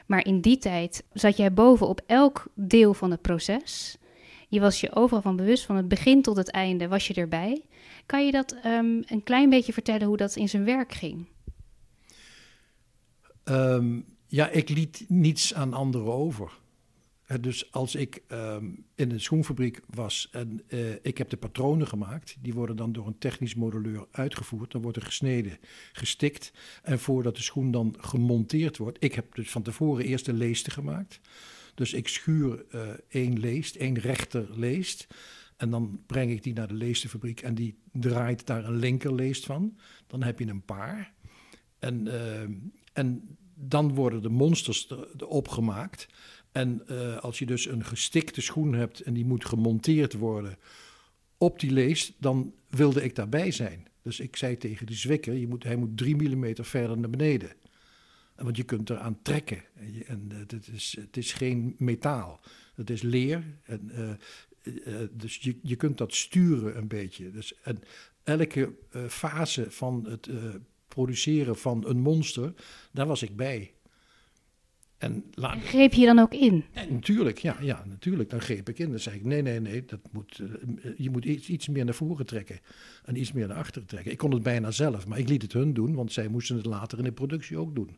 Maar 0.05 0.25
in 0.25 0.41
die 0.41 0.57
tijd 0.57 1.03
zat 1.13 1.37
jij 1.37 1.53
boven 1.53 1.87
op 1.87 2.01
elk 2.05 2.47
deel 2.55 2.93
van 2.93 3.11
het 3.11 3.21
proces. 3.21 3.97
Je 4.47 4.59
was 4.59 4.81
je 4.81 4.95
overal 4.95 5.21
van 5.21 5.35
bewust, 5.35 5.65
van 5.65 5.75
het 5.75 5.87
begin 5.87 6.21
tot 6.21 6.37
het 6.37 6.51
einde 6.51 6.87
was 6.87 7.07
je 7.07 7.13
erbij. 7.13 7.61
Kan 8.05 8.25
je 8.25 8.31
dat 8.31 8.55
um, 8.65 9.03
een 9.05 9.23
klein 9.23 9.49
beetje 9.49 9.73
vertellen 9.73 10.07
hoe 10.07 10.17
dat 10.17 10.35
in 10.35 10.49
zijn 10.49 10.65
werk 10.65 10.93
ging? 10.93 11.27
Um, 13.43 14.05
ja, 14.27 14.49
ik 14.49 14.69
liet 14.69 15.05
niets 15.07 15.53
aan 15.53 15.73
anderen 15.73 16.13
over. 16.13 16.51
Dus 17.39 17.71
als 17.71 17.95
ik 17.95 18.23
ehm, 18.27 18.65
in 18.95 19.11
een 19.11 19.21
schoenfabriek 19.21 19.81
was 19.87 20.27
en 20.31 20.63
uh, 20.67 20.93
ik 21.01 21.17
heb 21.17 21.29
de 21.29 21.37
patronen 21.37 21.87
gemaakt, 21.87 22.35
die 22.39 22.53
worden 22.53 22.75
dan 22.75 22.91
door 22.91 23.07
een 23.07 23.17
technisch 23.17 23.55
modelleur 23.55 24.07
uitgevoerd. 24.11 24.71
Dan 24.71 24.81
wordt 24.81 24.97
er 24.97 25.03
gesneden, 25.03 25.57
gestikt. 25.91 26.51
En 26.83 26.99
voordat 26.99 27.35
de 27.35 27.41
schoen 27.41 27.71
dan 27.71 27.95
gemonteerd 27.99 28.77
wordt, 28.77 29.03
ik 29.03 29.13
heb 29.13 29.35
dus 29.35 29.49
van 29.49 29.61
tevoren 29.61 30.05
eerst 30.05 30.25
de 30.25 30.33
leesten 30.33 30.71
gemaakt. 30.71 31.19
Dus 31.75 31.93
ik 31.93 32.07
schuur 32.07 32.65
uh, 32.75 32.81
één 33.07 33.39
leest, 33.39 33.75
één 33.75 33.97
rechter 33.99 34.59
leest. 34.59 35.07
En 35.57 35.69
dan 35.69 36.03
breng 36.05 36.31
ik 36.31 36.43
die 36.43 36.53
naar 36.53 36.67
de 36.67 36.73
leestenfabriek 36.73 37.41
en 37.41 37.55
die 37.55 37.77
draait 37.91 38.45
daar 38.45 38.65
een 38.65 38.75
linkerleest 38.75 39.45
van. 39.45 39.77
Dan 40.07 40.23
heb 40.23 40.39
je 40.39 40.47
een 40.47 40.65
paar. 40.65 41.13
En, 41.79 42.05
uh, 42.05 42.41
en 42.93 43.37
dan 43.55 43.93
worden 43.93 44.21
de 44.21 44.29
monsters 44.29 44.89
erop 45.17 45.47
gemaakt. 45.47 46.07
En 46.51 46.81
uh, 46.89 47.17
als 47.17 47.39
je 47.39 47.45
dus 47.45 47.67
een 47.67 47.85
gestikte 47.85 48.41
schoen 48.41 48.73
hebt 48.73 48.99
en 48.99 49.13
die 49.13 49.25
moet 49.25 49.45
gemonteerd 49.45 50.13
worden 50.13 50.57
op 51.37 51.59
die 51.59 51.71
leest, 51.71 52.13
dan 52.17 52.53
wilde 52.69 53.03
ik 53.03 53.15
daarbij 53.15 53.51
zijn. 53.51 53.87
Dus 54.01 54.19
ik 54.19 54.35
zei 54.35 54.57
tegen 54.57 54.85
die 54.85 54.95
zwikker, 54.95 55.33
je 55.33 55.47
moet, 55.47 55.63
hij 55.63 55.75
moet 55.75 55.97
drie 55.97 56.15
millimeter 56.15 56.65
verder 56.65 56.97
naar 56.97 57.09
beneden. 57.09 57.51
Want 58.35 58.57
je 58.57 58.63
kunt 58.63 58.89
eraan 58.89 59.21
trekken. 59.21 59.63
En, 59.75 60.05
en 60.07 60.31
het, 60.47 60.67
is, 60.73 60.97
het 60.99 61.17
is 61.17 61.33
geen 61.33 61.75
metaal. 61.77 62.39
Het 62.75 62.89
is 62.89 63.01
leer. 63.01 63.43
En, 63.63 63.91
uh, 64.63 64.99
dus 65.11 65.37
je, 65.37 65.59
je 65.61 65.75
kunt 65.75 65.97
dat 65.97 66.15
sturen 66.15 66.77
een 66.77 66.87
beetje. 66.87 67.31
Dus, 67.31 67.53
en 67.61 67.79
elke 68.23 68.73
fase 69.07 69.71
van 69.71 70.05
het 70.09 70.29
produceren 70.87 71.57
van 71.57 71.87
een 71.87 71.99
monster, 71.99 72.53
daar 72.91 73.07
was 73.07 73.21
ik 73.21 73.35
bij. 73.35 73.73
En, 75.01 75.23
laat... 75.33 75.53
en, 75.53 75.61
greep 75.61 75.93
je 75.93 76.05
dan 76.05 76.19
ook 76.19 76.33
in? 76.33 76.63
En 76.73 76.93
natuurlijk, 76.93 77.37
ja, 77.37 77.57
ja, 77.61 77.83
natuurlijk. 77.87 78.29
Dan 78.29 78.41
greep 78.41 78.69
ik 78.69 78.79
in. 78.79 78.89
Dan 78.89 78.99
zei 78.99 79.15
ik, 79.15 79.23
nee, 79.23 79.41
nee, 79.41 79.59
nee, 79.59 79.85
dat 79.85 79.99
moet, 80.11 80.39
uh, 80.39 80.91
je 80.97 81.09
moet 81.09 81.25
iets, 81.25 81.49
iets 81.49 81.67
meer 81.67 81.85
naar 81.85 81.93
voren 81.93 82.25
trekken. 82.25 82.59
En 83.05 83.19
iets 83.19 83.31
meer 83.31 83.47
naar 83.47 83.57
achteren 83.57 83.87
trekken. 83.87 84.11
Ik 84.11 84.17
kon 84.17 84.33
het 84.33 84.43
bijna 84.43 84.71
zelf, 84.71 85.07
maar 85.07 85.17
ik 85.17 85.29
liet 85.29 85.41
het 85.41 85.53
hun 85.53 85.73
doen, 85.73 85.95
want 85.95 86.11
zij 86.11 86.27
moesten 86.27 86.55
het 86.55 86.65
later 86.65 86.97
in 86.97 87.03
de 87.03 87.11
productie 87.11 87.57
ook 87.57 87.75
doen. 87.75 87.97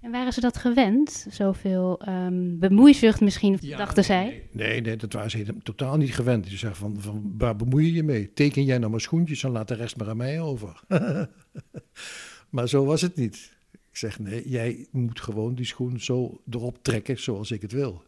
En 0.00 0.10
waren 0.10 0.32
ze 0.32 0.40
dat 0.40 0.56
gewend? 0.56 1.26
Zoveel 1.30 2.08
um, 2.08 2.58
bemoeizucht 2.58 3.20
misschien, 3.20 3.58
ja, 3.60 3.76
dachten 3.76 4.04
zij? 4.04 4.48
Nee, 4.52 4.80
nee, 4.80 4.96
dat 4.96 5.12
waren 5.12 5.30
ze 5.30 5.44
totaal 5.62 5.96
niet 5.96 6.14
gewend. 6.14 6.50
Je 6.50 6.56
zegt 6.56 6.78
van, 6.78 7.00
van, 7.00 7.34
waar 7.38 7.56
bemoei 7.56 7.86
je 7.86 7.92
je 7.92 8.02
mee? 8.02 8.32
Teken 8.32 8.64
jij 8.64 8.78
nou 8.78 8.90
maar 8.90 9.00
schoentjes 9.00 9.42
en 9.42 9.50
laat 9.50 9.68
de 9.68 9.74
rest 9.74 9.96
maar 9.96 10.08
aan 10.08 10.16
mij 10.16 10.40
over. 10.40 10.80
maar 12.50 12.68
zo 12.68 12.84
was 12.84 13.00
het 13.00 13.16
niet. 13.16 13.55
Ik 13.96 14.02
zeg, 14.02 14.18
nee, 14.18 14.48
jij 14.48 14.86
moet 14.90 15.20
gewoon 15.20 15.54
die 15.54 15.64
schoen 15.64 16.00
zo 16.00 16.40
erop 16.50 16.78
trekken 16.82 17.18
zoals 17.18 17.50
ik 17.50 17.62
het 17.62 17.72
wil. 17.72 18.02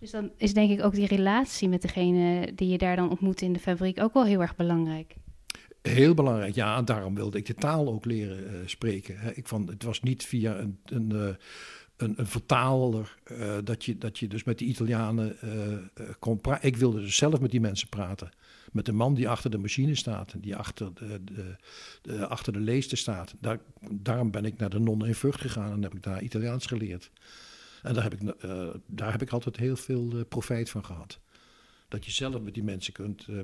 Dus 0.00 0.10
dan 0.10 0.30
is 0.36 0.54
denk 0.54 0.70
ik 0.70 0.84
ook 0.84 0.94
die 0.94 1.06
relatie 1.06 1.68
met 1.68 1.82
degene 1.82 2.52
die 2.54 2.68
je 2.68 2.78
daar 2.78 2.96
dan 2.96 3.10
ontmoet 3.10 3.40
in 3.40 3.52
de 3.52 3.58
fabriek 3.58 4.00
ook 4.00 4.12
wel 4.12 4.24
heel 4.24 4.40
erg 4.40 4.56
belangrijk. 4.56 5.14
Heel 5.82 6.14
belangrijk, 6.14 6.54
ja. 6.54 6.82
Daarom 6.82 7.14
wilde 7.14 7.38
ik 7.38 7.46
de 7.46 7.54
taal 7.54 7.88
ook 7.88 8.04
leren 8.04 8.38
uh, 8.38 8.58
spreken. 8.66 9.18
Hè. 9.18 9.32
Ik 9.32 9.48
vond, 9.48 9.68
het 9.68 9.82
was 9.82 10.00
niet 10.00 10.24
via 10.24 10.58
een, 10.58 10.78
een, 10.84 11.10
uh, 11.12 11.28
een, 11.96 12.14
een 12.16 12.26
vertaler 12.26 13.18
uh, 13.32 13.56
dat, 13.64 13.84
je, 13.84 13.98
dat 13.98 14.18
je 14.18 14.26
dus 14.26 14.44
met 14.44 14.58
die 14.58 14.68
Italianen 14.68 15.36
kon 16.18 16.40
praten. 16.40 16.68
Ik 16.68 16.76
wilde 16.76 17.00
dus 17.00 17.16
zelf 17.16 17.40
met 17.40 17.50
die 17.50 17.60
mensen 17.60 17.88
praten. 17.88 18.30
Met 18.72 18.86
de 18.86 18.92
man 18.92 19.14
die 19.14 19.28
achter 19.28 19.50
de 19.50 19.58
machine 19.58 19.94
staat, 19.94 20.34
die 20.38 20.56
achter 20.56 20.94
de, 20.94 21.24
de, 21.24 21.56
de 22.02 22.26
achter 22.26 22.52
de 22.52 22.60
leester 22.60 22.98
staat. 22.98 23.34
Daar, 23.40 23.58
daarom 23.90 24.30
ben 24.30 24.44
ik 24.44 24.56
naar 24.56 24.70
de 24.70 24.80
non 24.80 25.06
in 25.06 25.14
Vught 25.14 25.40
gegaan 25.40 25.72
en 25.72 25.82
heb 25.82 25.94
ik 25.94 26.02
daar 26.02 26.22
Italiaans 26.22 26.66
geleerd. 26.66 27.10
En 27.82 27.94
daar 27.94 28.02
heb 28.02 28.14
ik, 28.14 28.34
daar 28.86 29.12
heb 29.12 29.22
ik 29.22 29.30
altijd 29.30 29.56
heel 29.56 29.76
veel 29.76 30.24
profijt 30.24 30.70
van 30.70 30.84
gehad 30.84 31.20
dat 31.88 32.04
je 32.04 32.10
zelf 32.10 32.40
met 32.40 32.54
die 32.54 32.62
mensen 32.62 32.92
kunt 32.92 33.26
uh, 33.28 33.40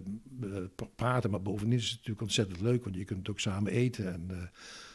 praten. 0.95 1.31
Maar 1.31 1.43
bovendien 1.43 1.79
is 1.79 1.85
het 1.85 1.93
natuurlijk 1.93 2.21
ontzettend 2.21 2.61
leuk, 2.61 2.85
want 2.85 2.97
je 2.97 3.05
kunt 3.05 3.29
ook 3.31 3.41
samen 3.41 3.73
eten 3.73 4.13
en, 4.13 4.51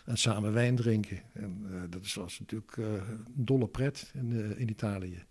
en 0.06 0.18
samen 0.18 0.54
wijn 0.54 0.76
drinken. 0.76 1.22
En 1.34 1.68
dat 1.90 2.14
was 2.14 2.40
natuurlijk 2.40 2.78
een 2.78 3.24
dolle 3.28 3.68
pret 3.68 4.12
in, 4.14 4.58
in 4.58 4.70
Italië. 4.70 5.24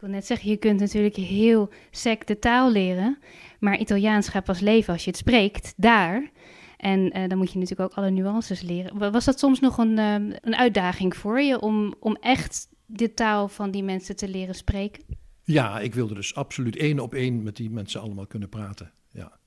Ik 0.00 0.06
wil 0.06 0.14
net 0.14 0.26
zeggen, 0.26 0.50
je 0.50 0.56
kunt 0.56 0.80
natuurlijk 0.80 1.16
heel 1.16 1.70
sec 1.90 2.26
de 2.26 2.38
taal 2.38 2.70
leren, 2.70 3.18
maar 3.58 3.78
Italiaans 3.78 4.28
gaat 4.28 4.44
pas 4.44 4.60
leven 4.60 4.92
als 4.92 5.04
je 5.04 5.10
het 5.10 5.18
spreekt, 5.18 5.74
daar. 5.76 6.30
En 6.76 7.28
dan 7.28 7.38
moet 7.38 7.52
je 7.52 7.58
natuurlijk 7.58 7.90
ook 7.90 7.96
alle 7.96 8.10
nuances 8.10 8.60
leren. 8.60 9.12
Was 9.12 9.24
dat 9.24 9.38
soms 9.38 9.60
nog 9.60 9.78
een, 9.78 9.98
een 9.98 10.56
uitdaging 10.56 11.16
voor 11.16 11.40
je 11.40 11.60
om, 11.60 11.94
om 11.98 12.16
echt 12.20 12.68
de 12.86 13.14
taal 13.14 13.48
van 13.48 13.70
die 13.70 13.82
mensen 13.82 14.16
te 14.16 14.28
leren 14.28 14.54
spreken? 14.54 15.04
Ja, 15.42 15.80
ik 15.80 15.94
wilde 15.94 16.14
dus 16.14 16.34
absoluut 16.34 16.76
één 16.76 16.98
op 16.98 17.14
één 17.14 17.42
met 17.42 17.56
die 17.56 17.70
mensen 17.70 18.00
allemaal 18.00 18.26
kunnen 18.26 18.48
praten. 18.48 18.92
Ja, 19.08 19.38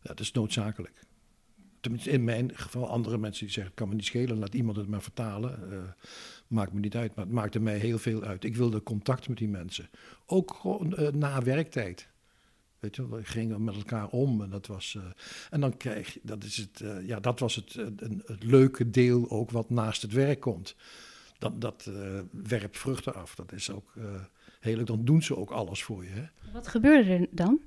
ja 0.00 0.08
dat 0.08 0.20
is 0.20 0.32
noodzakelijk. 0.32 1.04
Tenminste, 1.80 2.10
in 2.10 2.24
mijn 2.24 2.50
geval, 2.54 2.88
andere 2.88 3.18
mensen 3.18 3.44
die 3.44 3.54
zeggen: 3.54 3.74
kan 3.74 3.88
me 3.88 3.94
niet 3.94 4.04
schelen, 4.04 4.38
laat 4.38 4.54
iemand 4.54 4.76
het 4.76 4.88
maar 4.88 5.02
vertalen. 5.02 5.58
Uh, 5.72 5.78
maakt 6.48 6.72
me 6.72 6.80
niet 6.80 6.96
uit, 6.96 7.14
maar 7.14 7.24
het 7.24 7.34
maakte 7.34 7.60
mij 7.60 7.78
heel 7.78 7.98
veel 7.98 8.22
uit. 8.22 8.44
Ik 8.44 8.56
wilde 8.56 8.82
contact 8.82 9.28
met 9.28 9.38
die 9.38 9.48
mensen. 9.48 9.90
Ook 10.26 10.54
gewoon 10.60 10.94
uh, 10.98 11.08
na 11.08 11.42
werktijd. 11.42 12.08
Weet 12.78 12.96
je, 12.96 13.08
we 13.08 13.24
gingen 13.24 13.64
met 13.64 13.74
elkaar 13.74 14.08
om 14.08 14.42
en 14.42 14.50
dat 14.50 14.66
was. 14.66 14.94
Uh, 14.96 15.04
en 15.50 15.60
dan 15.60 15.76
krijg 15.76 16.14
je, 16.14 16.20
dat 16.22 16.44
is 16.44 16.56
het, 16.56 16.82
ja, 17.02 17.20
dat 17.20 17.38
was 17.38 17.54
het, 17.54 17.74
een, 17.76 18.22
het 18.24 18.44
leuke 18.44 18.90
deel 18.90 19.30
ook 19.30 19.50
wat 19.50 19.70
naast 19.70 20.02
het 20.02 20.12
werk 20.12 20.40
komt. 20.40 20.76
Dat, 21.38 21.60
dat 21.60 21.90
werpt 22.30 22.78
vruchten 22.78 23.14
af. 23.14 23.34
Dat 23.34 23.52
is 23.52 23.70
ook 23.70 23.94
heel 24.60 24.84
dan 24.84 25.04
doen 25.04 25.22
ze 25.22 25.36
ook 25.36 25.50
alles 25.50 25.82
voor 25.82 26.04
je. 26.04 26.10
Hè? 26.10 26.24
Wat 26.52 26.68
gebeurde 26.68 27.10
er 27.10 27.26
dan? 27.30 27.60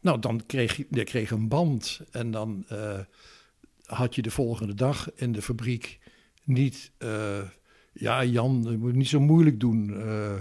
Nou, 0.00 0.18
dan 0.18 0.46
kreeg 0.46 0.76
je, 0.76 0.86
je 0.90 1.04
kreeg 1.04 1.30
een 1.30 1.48
band 1.48 2.00
en 2.10 2.30
dan 2.30 2.66
had 3.84 4.14
je 4.14 4.22
de 4.22 4.30
volgende 4.30 4.74
dag 4.74 5.12
in 5.14 5.32
de 5.32 5.42
fabriek 5.42 5.98
niet... 6.44 6.92
Uh, 6.98 7.42
ja, 7.92 8.24
Jan, 8.24 8.66
je 8.70 8.78
moet 8.78 8.94
niet 8.94 9.08
zo 9.08 9.20
moeilijk 9.20 9.60
doen. 9.60 9.90
Uh, 9.90 10.40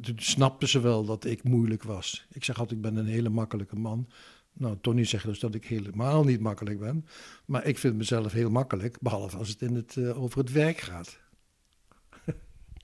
toen 0.00 0.18
snapten 0.18 0.68
ze 0.68 0.80
wel 0.80 1.04
dat 1.04 1.24
ik 1.24 1.42
moeilijk 1.42 1.82
was. 1.82 2.26
Ik 2.32 2.44
zeg 2.44 2.58
altijd, 2.58 2.76
ik 2.76 2.84
ben 2.84 2.96
een 2.96 3.06
hele 3.06 3.28
makkelijke 3.28 3.76
man. 3.76 4.08
Nou, 4.52 4.76
Tony 4.80 5.04
zegt 5.04 5.24
dus 5.24 5.40
dat 5.40 5.54
ik 5.54 5.66
helemaal 5.66 6.24
niet 6.24 6.40
makkelijk 6.40 6.78
ben. 6.78 7.06
Maar 7.44 7.66
ik 7.66 7.78
vind 7.78 7.96
mezelf 7.96 8.32
heel 8.32 8.50
makkelijk, 8.50 8.96
behalve 9.00 9.36
als 9.36 9.48
het, 9.48 9.62
in 9.62 9.74
het 9.74 9.98
over 10.14 10.38
het 10.38 10.52
werk 10.52 10.78
gaat. 10.78 11.18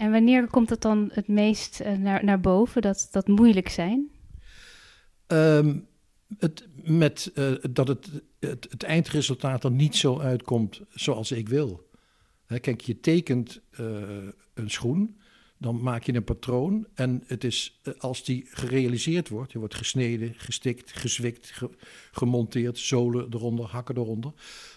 En 0.00 0.10
wanneer 0.10 0.46
komt 0.46 0.70
het 0.70 0.80
dan 0.80 1.10
het 1.12 1.28
meest 1.28 1.80
uh, 1.80 1.92
naar, 1.92 2.24
naar 2.24 2.40
boven, 2.40 2.82
dat, 2.82 3.08
dat 3.10 3.28
moeilijk 3.28 3.68
zijn? 3.68 4.10
Um, 5.26 5.86
het, 6.38 6.68
met, 6.82 7.32
uh, 7.34 7.52
dat 7.70 7.88
het, 7.88 8.10
het, 8.38 8.66
het, 8.70 8.82
eindresultaat 8.82 9.64
er 9.64 9.70
niet 9.70 9.96
zo 9.96 10.18
uitkomt 10.18 10.80
zoals 10.90 11.32
ik 11.32 11.48
wil. 11.48 11.89
Kijk, 12.58 12.80
je 12.80 13.00
tekent 13.00 13.60
uh, 13.80 14.28
een 14.54 14.70
schoen, 14.70 15.18
dan 15.58 15.82
maak 15.82 16.02
je 16.02 16.14
een 16.14 16.24
patroon. 16.24 16.86
En 16.94 17.22
het 17.26 17.44
is, 17.44 17.80
als 17.98 18.24
die 18.24 18.46
gerealiseerd 18.50 19.28
wordt, 19.28 19.52
je 19.52 19.58
wordt 19.58 19.74
gesneden, 19.74 20.34
gestikt, 20.36 20.92
gezwikt, 20.92 21.50
ge, 21.50 21.70
gemonteerd, 22.12 22.78
zolen 22.78 23.26
eronder, 23.30 23.64
hakken 23.66 23.96
eronder. 23.96 24.32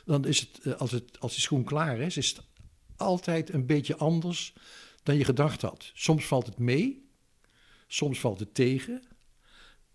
Dan 0.06 0.26
is 0.26 0.40
het, 0.40 0.78
als, 0.78 0.92
het, 0.92 1.20
als 1.20 1.34
die 1.34 1.42
schoen 1.42 1.64
klaar 1.64 2.00
is, 2.00 2.18
is 2.18 2.30
het 2.30 2.42
altijd 2.96 3.54
een 3.54 3.66
beetje 3.66 3.96
anders 3.96 4.54
dan 5.04 5.18
je 5.18 5.26
gedacht 5.26 5.62
had. 5.62 5.92
Soms 5.94 6.26
valt 6.26 6.46
het 6.46 6.58
mee, 6.58 7.10
soms 7.88 8.20
valt 8.20 8.40
het 8.40 8.54
tegen. 8.54 9.02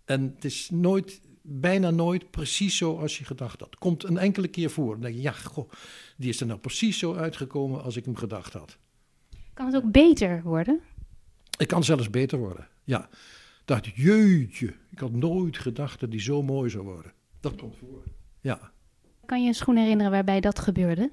En 0.05 0.31
het 0.35 0.45
is 0.45 0.69
nooit, 0.69 1.21
bijna 1.49 1.89
nooit 1.89 2.31
precies 2.31 2.77
zo 2.77 2.97
als 2.99 3.17
je 3.17 3.25
gedacht 3.25 3.59
had. 3.59 3.77
Komt 3.77 4.03
een 4.03 4.17
enkele 4.17 4.47
keer 4.47 4.69
voor. 4.69 4.91
Dan 4.93 5.01
denk 5.01 5.15
je, 5.15 5.21
ja, 5.21 5.31
goh, 5.31 5.71
die 6.17 6.29
is 6.29 6.41
er 6.41 6.47
nou 6.47 6.59
precies 6.59 6.99
zo 6.99 7.15
uitgekomen 7.15 7.83
als 7.83 7.95
ik 7.95 8.05
hem 8.05 8.15
gedacht 8.15 8.53
had. 8.53 8.77
Kan 9.53 9.65
het 9.65 9.75
ook 9.75 9.91
beter 9.91 10.41
worden? 10.43 10.79
Het 11.57 11.67
kan 11.67 11.83
zelfs 11.83 12.09
beter 12.09 12.39
worden, 12.39 12.67
ja. 12.83 13.09
dacht 13.65 13.85
jeetje, 13.85 14.73
ik 14.89 14.99
had 14.99 15.11
nooit 15.11 15.57
gedacht 15.57 15.99
dat 15.99 16.11
die 16.11 16.21
zo 16.21 16.41
mooi 16.43 16.69
zou 16.69 16.83
worden. 16.83 17.13
Dat 17.39 17.55
komt 17.55 17.75
voor, 17.77 18.03
ja. 18.41 18.71
Kan 19.25 19.41
je 19.41 19.47
een 19.47 19.53
schoen 19.53 19.77
herinneren 19.77 20.11
waarbij 20.11 20.39
dat 20.39 20.59
gebeurde? 20.59 21.11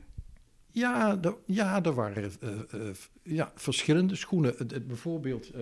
Ja, 0.70 1.18
er, 1.22 1.36
ja, 1.46 1.82
er 1.82 1.94
waren 1.94 2.32
uh, 2.42 2.50
uh, 2.74 2.90
ja, 3.22 3.52
verschillende 3.54 4.16
schoenen. 4.16 4.54
Bijvoorbeeld, 4.86 5.54
uh, 5.54 5.60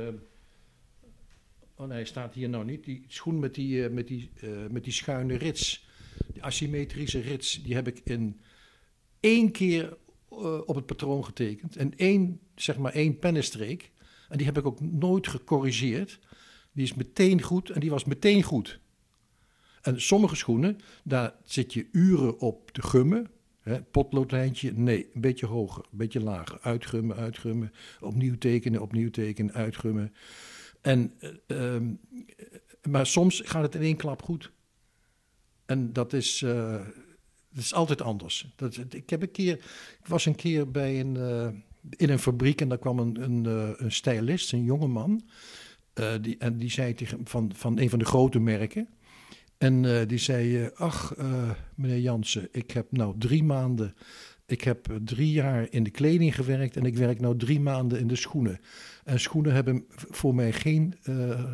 oh 1.76 1.86
nee, 1.86 2.04
staat 2.04 2.34
hier 2.34 2.48
nou 2.48 2.64
niet. 2.64 2.84
Die 2.84 3.04
schoen 3.08 3.38
met 3.38 3.54
die, 3.54 3.88
met 3.88 4.08
die, 4.08 4.30
met 4.70 4.84
die 4.84 4.92
schuine 4.92 5.36
rits, 5.36 5.86
die 6.32 6.42
asymmetrische 6.42 7.20
rits, 7.20 7.62
die 7.62 7.74
heb 7.74 7.88
ik 7.88 8.00
in 8.04 8.40
één 9.20 9.50
keer 9.50 9.96
op 10.66 10.74
het 10.74 10.86
patroon 10.86 11.24
getekend. 11.24 11.76
En 11.76 11.96
één, 11.96 12.40
zeg 12.54 12.78
maar 12.78 12.92
één 12.92 13.18
pennenstreek. 13.18 13.92
En 14.28 14.36
die 14.36 14.46
heb 14.46 14.58
ik 14.58 14.66
ook 14.66 14.80
nooit 14.80 15.28
gecorrigeerd. 15.28 16.18
Die 16.72 16.84
is 16.84 16.94
meteen 16.94 17.42
goed 17.42 17.70
en 17.70 17.80
die 17.80 17.90
was 17.90 18.04
meteen 18.04 18.42
goed. 18.42 18.80
En 19.82 20.00
sommige 20.00 20.36
schoenen, 20.36 20.78
daar 21.04 21.34
zit 21.44 21.72
je 21.72 21.88
uren 21.92 22.38
op 22.38 22.70
te 22.70 22.82
gummen 22.82 23.30
Hè, 23.64 23.82
potloodlijntje, 23.82 24.72
nee, 24.72 25.10
een 25.14 25.20
beetje 25.20 25.46
hoger, 25.46 25.84
een 25.90 25.98
beetje 25.98 26.20
lager. 26.20 26.58
Uitgummen, 26.60 27.16
uitgummen, 27.16 27.72
opnieuw 28.00 28.38
tekenen, 28.38 28.82
opnieuw 28.82 29.10
tekenen, 29.10 29.54
uitgummen. 29.54 30.12
En, 30.84 31.12
uh, 31.46 31.76
maar 32.88 33.06
soms 33.06 33.40
gaat 33.44 33.62
het 33.62 33.74
in 33.74 33.80
één 33.80 33.96
klap 33.96 34.22
goed. 34.22 34.52
En 35.66 35.92
dat 35.92 36.12
is, 36.12 36.38
dat 36.38 36.84
is 37.56 37.74
altijd 37.74 38.02
anders. 38.02 38.52
Dat, 38.56 38.78
ik, 38.90 39.10
heb 39.10 39.22
een 39.22 39.30
keer, 39.30 39.54
ik 40.00 40.06
was 40.06 40.26
een 40.26 40.34
keer 40.34 40.70
bij 40.70 41.00
een, 41.00 41.14
uh, 41.14 41.48
in 41.90 42.10
een 42.10 42.18
fabriek 42.18 42.60
en 42.60 42.68
daar 42.68 42.78
kwam 42.78 42.98
een, 42.98 43.22
een, 43.22 43.44
een 43.84 43.92
stylist, 43.92 44.52
een 44.52 44.64
jonge 44.64 44.86
man. 44.86 45.28
die, 46.20 46.38
en 46.38 46.58
die 46.58 46.70
zei 46.70 46.94
tegen, 46.94 47.20
van, 47.24 47.52
van 47.54 47.78
een 47.78 47.90
van 47.90 47.98
de 47.98 48.04
grote 48.04 48.38
merken. 48.38 48.88
En 49.58 50.06
die 50.06 50.18
zei, 50.18 50.70
ach 50.74 51.14
meneer 51.74 52.00
Jansen, 52.00 52.48
ik 52.52 52.70
heb 52.70 52.92
nou 52.92 53.14
drie 53.18 53.44
maanden, 53.44 53.94
ik 54.46 54.60
heb 54.60 54.86
drie 55.04 55.32
jaar 55.32 55.66
in 55.70 55.82
de 55.82 55.90
kleding 55.90 56.34
gewerkt 56.34 56.76
en 56.76 56.84
ik 56.84 56.96
werk 56.96 57.20
nou 57.20 57.36
drie 57.36 57.60
maanden 57.60 57.98
in 58.00 58.06
de 58.06 58.16
schoenen. 58.16 58.60
En 59.04 59.20
schoenen 59.20 59.52
hebben 59.52 59.84
voor 59.88 60.34
mij 60.34 60.52
geen 60.52 60.94
uh, 61.04 61.44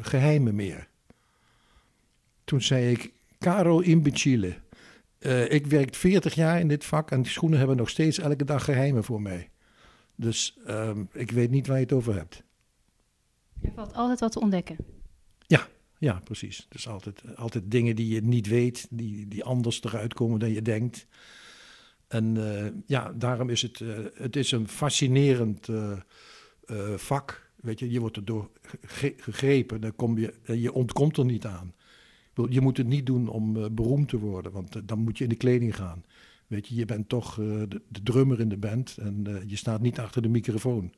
geheimen 0.00 0.54
meer. 0.54 0.88
Toen 2.44 2.62
zei 2.62 2.90
ik, 2.90 3.12
caro 3.38 3.78
imbecile, 3.78 4.54
ik 5.48 5.66
werk 5.66 5.94
40 5.94 6.34
jaar 6.34 6.60
in 6.60 6.68
dit 6.68 6.84
vak 6.84 7.10
en 7.10 7.22
die 7.22 7.30
schoenen 7.30 7.58
hebben 7.58 7.76
nog 7.76 7.90
steeds 7.90 8.18
elke 8.18 8.44
dag 8.44 8.64
geheimen 8.64 9.04
voor 9.04 9.22
mij. 9.22 9.50
Dus 10.16 10.58
ehm, 10.66 11.04
ik 11.12 11.30
weet 11.30 11.50
niet 11.50 11.66
waar 11.66 11.76
je 11.76 11.82
het 11.82 11.92
over 11.92 12.14
hebt. 12.14 12.42
Er 13.62 13.72
valt 13.74 13.94
altijd 13.94 14.20
wat 14.20 14.32
te 14.32 14.40
ontdekken. 14.40 14.76
Ja, 15.46 15.68
ja, 15.98 16.20
precies. 16.24 16.66
Dus 16.68 16.88
altijd, 16.88 17.36
altijd 17.36 17.70
dingen 17.70 17.96
die 17.96 18.14
je 18.14 18.20
niet 18.20 18.46
weet, 18.46 18.86
die, 18.90 19.28
die 19.28 19.44
anders 19.44 19.82
eruit 19.82 20.14
komen 20.14 20.38
dan 20.38 20.50
je 20.50 20.62
denkt. 20.62 21.06
En 22.12 22.36
uh, 22.36 22.66
ja, 22.86 23.12
daarom 23.14 23.48
is 23.48 23.62
het, 23.62 23.80
uh, 23.80 23.98
het 24.14 24.36
is 24.36 24.52
een 24.52 24.68
fascinerend 24.68 25.68
uh, 25.68 25.98
vak. 26.96 27.50
Weet 27.56 27.78
je, 27.78 27.90
je 27.90 28.00
wordt 28.00 28.16
erdoor 28.16 28.50
gegrepen, 29.16 29.80
dan 29.80 29.96
kom 29.96 30.18
je, 30.18 30.34
je 30.44 30.72
ontkomt 30.72 31.16
er 31.16 31.24
niet 31.24 31.46
aan. 31.46 31.74
Je 32.48 32.60
moet 32.60 32.76
het 32.76 32.86
niet 32.86 33.06
doen 33.06 33.28
om 33.28 33.74
beroemd 33.74 34.08
te 34.08 34.18
worden, 34.18 34.52
want 34.52 34.88
dan 34.88 34.98
moet 34.98 35.18
je 35.18 35.24
in 35.24 35.30
de 35.30 35.36
kleding 35.36 35.76
gaan. 35.76 36.04
Weet 36.46 36.68
je, 36.68 36.74
je 36.74 36.84
bent 36.84 37.08
toch 37.08 37.34
de, 37.34 37.80
drummer 38.02 38.40
in 38.40 38.48
de 38.48 38.56
band 38.56 38.96
en 38.98 39.42
je 39.46 39.56
staat 39.56 39.80
niet 39.80 39.98
achter 39.98 40.22
de 40.22 40.28
microfoon. 40.28 40.92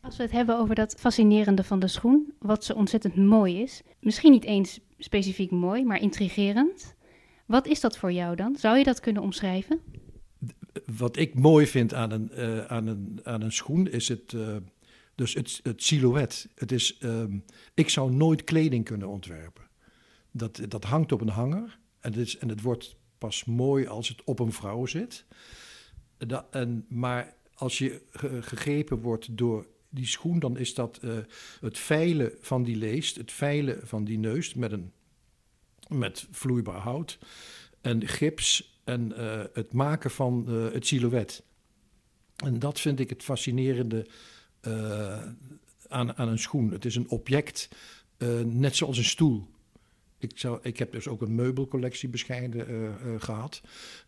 Als 0.00 0.16
we 0.16 0.22
het 0.22 0.32
hebben 0.32 0.58
over 0.58 0.74
dat 0.74 0.94
fascinerende 0.98 1.64
van 1.64 1.78
de 1.78 1.88
schoen, 1.88 2.32
wat 2.38 2.64
zo 2.64 2.72
ontzettend 2.72 3.16
mooi 3.16 3.62
is, 3.62 3.82
misschien 4.00 4.32
niet 4.32 4.44
eens 4.44 4.80
specifiek 4.98 5.50
mooi, 5.50 5.84
maar 5.84 6.00
intrigerend. 6.00 6.94
Wat 7.46 7.66
is 7.66 7.80
dat 7.80 7.98
voor 7.98 8.12
jou 8.12 8.36
dan? 8.36 8.56
Zou 8.56 8.78
je 8.78 8.84
dat 8.84 9.00
kunnen 9.00 9.22
omschrijven? 9.22 9.80
Wat 10.96 11.16
ik 11.16 11.34
mooi 11.34 11.66
vind 11.66 11.94
aan 11.94 12.10
een, 12.10 12.30
uh, 12.34 12.64
aan 12.64 12.86
een, 12.86 13.20
aan 13.22 13.42
een 13.42 13.52
schoen 13.52 13.88
is 13.88 14.08
het, 14.08 14.32
uh, 14.32 14.56
dus 15.14 15.34
het, 15.34 15.60
het 15.62 15.82
silhouet. 15.82 16.48
Het 16.54 16.72
is, 16.72 16.98
uh, 17.00 17.24
ik 17.74 17.88
zou 17.88 18.12
nooit 18.12 18.44
kleding 18.44 18.84
kunnen 18.84 19.08
ontwerpen. 19.08 19.62
Dat, 20.30 20.60
dat 20.68 20.84
hangt 20.84 21.12
op 21.12 21.20
een 21.20 21.28
hanger 21.28 21.78
en 22.00 22.12
het, 22.12 22.26
is, 22.26 22.38
en 22.38 22.48
het 22.48 22.60
wordt 22.60 22.96
pas 23.18 23.44
mooi 23.44 23.86
als 23.86 24.08
het 24.08 24.24
op 24.24 24.38
een 24.38 24.52
vrouw 24.52 24.86
zit. 24.86 25.24
Dat, 26.18 26.46
en, 26.50 26.86
maar 26.88 27.34
als 27.54 27.78
je 27.78 28.02
gegrepen 28.40 29.00
wordt 29.00 29.36
door 29.36 29.66
die 29.88 30.06
schoen, 30.06 30.38
dan 30.38 30.56
is 30.56 30.74
dat 30.74 30.98
uh, 31.02 31.18
het 31.60 31.78
veilen 31.78 32.32
van 32.40 32.62
die 32.62 32.76
leest, 32.76 33.16
het 33.16 33.32
veilen 33.32 33.86
van 33.86 34.04
die 34.04 34.18
neus 34.18 34.54
met, 34.54 34.72
een, 34.72 34.92
met 35.88 36.26
vloeibaar 36.30 36.80
hout 36.80 37.18
en 37.80 38.08
gips 38.08 38.73
en 38.84 39.12
uh, 39.16 39.42
het 39.52 39.72
maken 39.72 40.10
van 40.10 40.44
uh, 40.48 40.72
het 40.72 40.86
silhouet. 40.86 41.42
En 42.36 42.58
dat 42.58 42.80
vind 42.80 43.00
ik 43.00 43.10
het 43.10 43.22
fascinerende 43.22 44.06
aan, 45.88 46.16
aan 46.16 46.28
een 46.28 46.38
schoen. 46.38 46.70
Het 46.70 46.84
is 46.84 46.96
een 46.96 47.08
object, 47.08 47.68
net 48.44 48.76
zoals 48.76 48.98
een 48.98 49.04
stoel. 49.04 49.48
Ik, 50.18 50.38
zou, 50.38 50.58
ik 50.62 50.78
heb 50.78 50.92
dus 50.92 51.08
ook 51.08 51.22
een 51.22 51.34
meubelcollectie 51.34 52.08
bescheiden 52.08 53.20
gehad. 53.20 53.62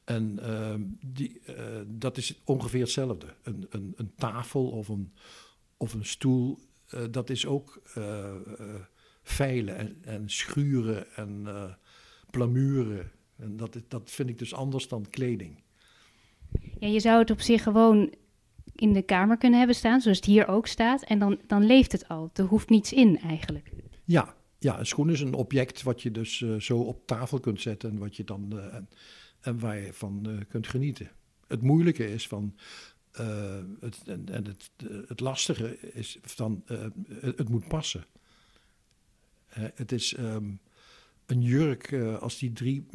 En 0.05 0.39
uh, 0.43 0.75
die, 1.07 1.41
dat 1.87 2.17
is 2.17 2.41
ongeveer 2.45 2.81
hetzelfde. 2.81 3.27
Een, 3.43 3.67
een, 3.71 3.93
een, 3.97 4.13
tafel 4.17 4.69
of 4.69 4.89
een, 4.89 5.13
of 5.77 5.95
een 5.95 6.07
stoel, 6.07 6.59
dat 7.11 7.31
is 7.31 7.47
ook 7.47 7.83
veilen 9.23 9.77
en, 9.77 9.97
en, 10.05 10.31
schuren 10.31 11.15
en 11.15 11.47
plamuren. 12.31 13.11
En 13.37 13.57
dat, 13.57 13.79
dat 13.89 14.11
vind 14.11 14.29
ik 14.29 14.39
dus 14.39 14.55
anders 14.55 14.89
dan 14.89 15.07
kleding. 15.11 15.63
Ja, 16.79 16.89
je 16.89 17.01
zou 17.01 17.19
het 17.19 17.31
op 17.31 17.41
zich 17.41 17.63
gewoon 17.63 18.15
in 18.75 18.93
de 18.93 19.03
kamer 19.03 19.37
kunnen 19.37 19.59
hebben 19.59 19.77
staan, 19.77 20.01
zoals 20.01 20.17
het 20.17 20.27
hier 20.27 20.49
ook 20.49 20.67
staat. 20.67 21.03
En 21.03 21.19
dan, 21.19 21.41
dan 21.47 21.67
leeft 21.67 21.93
het 21.93 22.09
al. 22.09 22.31
Er 22.35 22.45
hoeft 22.45 22.69
niets 22.69 22.93
in 22.93 23.19
eigenlijk. 23.19 23.71
Ja, 24.05 24.35
ja 24.59 24.79
een 24.79 24.87
schoen 24.87 25.11
is 25.11 25.21
een 25.21 25.35
object 25.35 25.83
wat 25.83 26.03
je 26.03 26.11
dus 26.11 26.45
zo 26.59 26.79
op 26.79 27.07
tafel 27.07 27.41
kunt 27.41 27.61
zetten 27.61 27.91
en, 27.91 27.99
wat 27.99 28.17
je 28.17 28.25
dan, 28.25 28.61
en, 28.61 28.89
en 29.41 29.59
waar 29.59 29.79
je 29.79 29.93
van 29.93 30.45
kunt 30.49 30.67
genieten. 30.67 31.11
Het 31.47 31.63
moeilijke 31.63 32.13
is 32.13 32.29
van 32.29 32.55
het, 33.81 34.03
en, 34.07 34.29
en 34.31 34.45
het, 34.45 34.71
het, 35.09 35.21
lastige 35.21 35.79
is 35.93 36.19
dan, 36.37 36.63
uh, 36.67 36.87
het, 37.21 37.49
moet 37.49 37.69
passen. 37.69 38.05
Het 39.75 39.93
is 39.93 40.19
um, 40.19 40.61
een 41.27 41.43
jurk, 41.43 41.93
als 42.21 42.39
die 42.39 42.53
drie, 42.53 42.87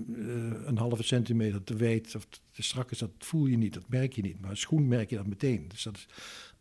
een 0.65 0.77
halve 0.77 1.03
centimeter 1.03 1.63
te 1.63 1.75
wijd 1.75 2.15
of 2.15 2.27
te 2.51 2.63
strak 2.63 2.91
is, 2.91 2.97
dat 2.97 3.11
voel 3.17 3.45
je 3.45 3.57
niet, 3.57 3.73
dat 3.73 3.89
merk 3.89 4.13
je 4.13 4.21
niet. 4.21 4.41
Maar 4.41 4.49
een 4.49 4.57
schoen 4.57 4.87
merk 4.87 5.09
je 5.09 5.15
dat 5.15 5.27
meteen. 5.27 5.67
Dus 5.67 5.83
dat 5.83 5.95
is, 5.95 6.07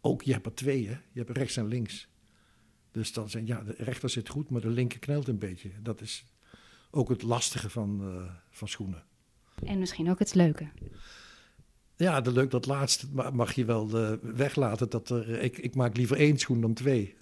ook, 0.00 0.22
je 0.22 0.32
hebt 0.32 0.46
er 0.46 0.54
twee, 0.54 0.86
hè? 0.86 0.96
je 1.12 1.20
hebt 1.24 1.36
rechts 1.36 1.56
en 1.56 1.66
links. 1.66 2.08
Dus 2.90 3.12
dan 3.12 3.30
zijn, 3.30 3.46
ja, 3.46 3.62
de 3.62 3.74
rechter 3.78 4.10
zit 4.10 4.28
goed, 4.28 4.50
maar 4.50 4.60
de 4.60 4.70
linker 4.70 4.98
knelt 4.98 5.28
een 5.28 5.38
beetje. 5.38 5.70
Dat 5.82 6.00
is 6.00 6.24
ook 6.90 7.08
het 7.08 7.22
lastige 7.22 7.70
van, 7.70 8.22
van 8.50 8.68
schoenen. 8.68 9.04
En 9.64 9.78
misschien 9.78 10.10
ook 10.10 10.18
het 10.18 10.34
leuke. 10.34 10.68
Ja, 11.96 12.20
de 12.20 12.32
leuk, 12.32 12.50
dat 12.50 12.66
laatste 12.66 13.06
mag 13.32 13.52
je 13.52 13.64
wel 13.64 14.00
uh, 14.00 14.12
weglaten. 14.22 14.90
Dat 14.90 15.10
er, 15.10 15.28
ik, 15.28 15.58
ik 15.58 15.74
maak 15.74 15.96
liever 15.96 16.16
één 16.16 16.38
schoen 16.38 16.60
dan 16.60 16.74
twee. 16.74 17.14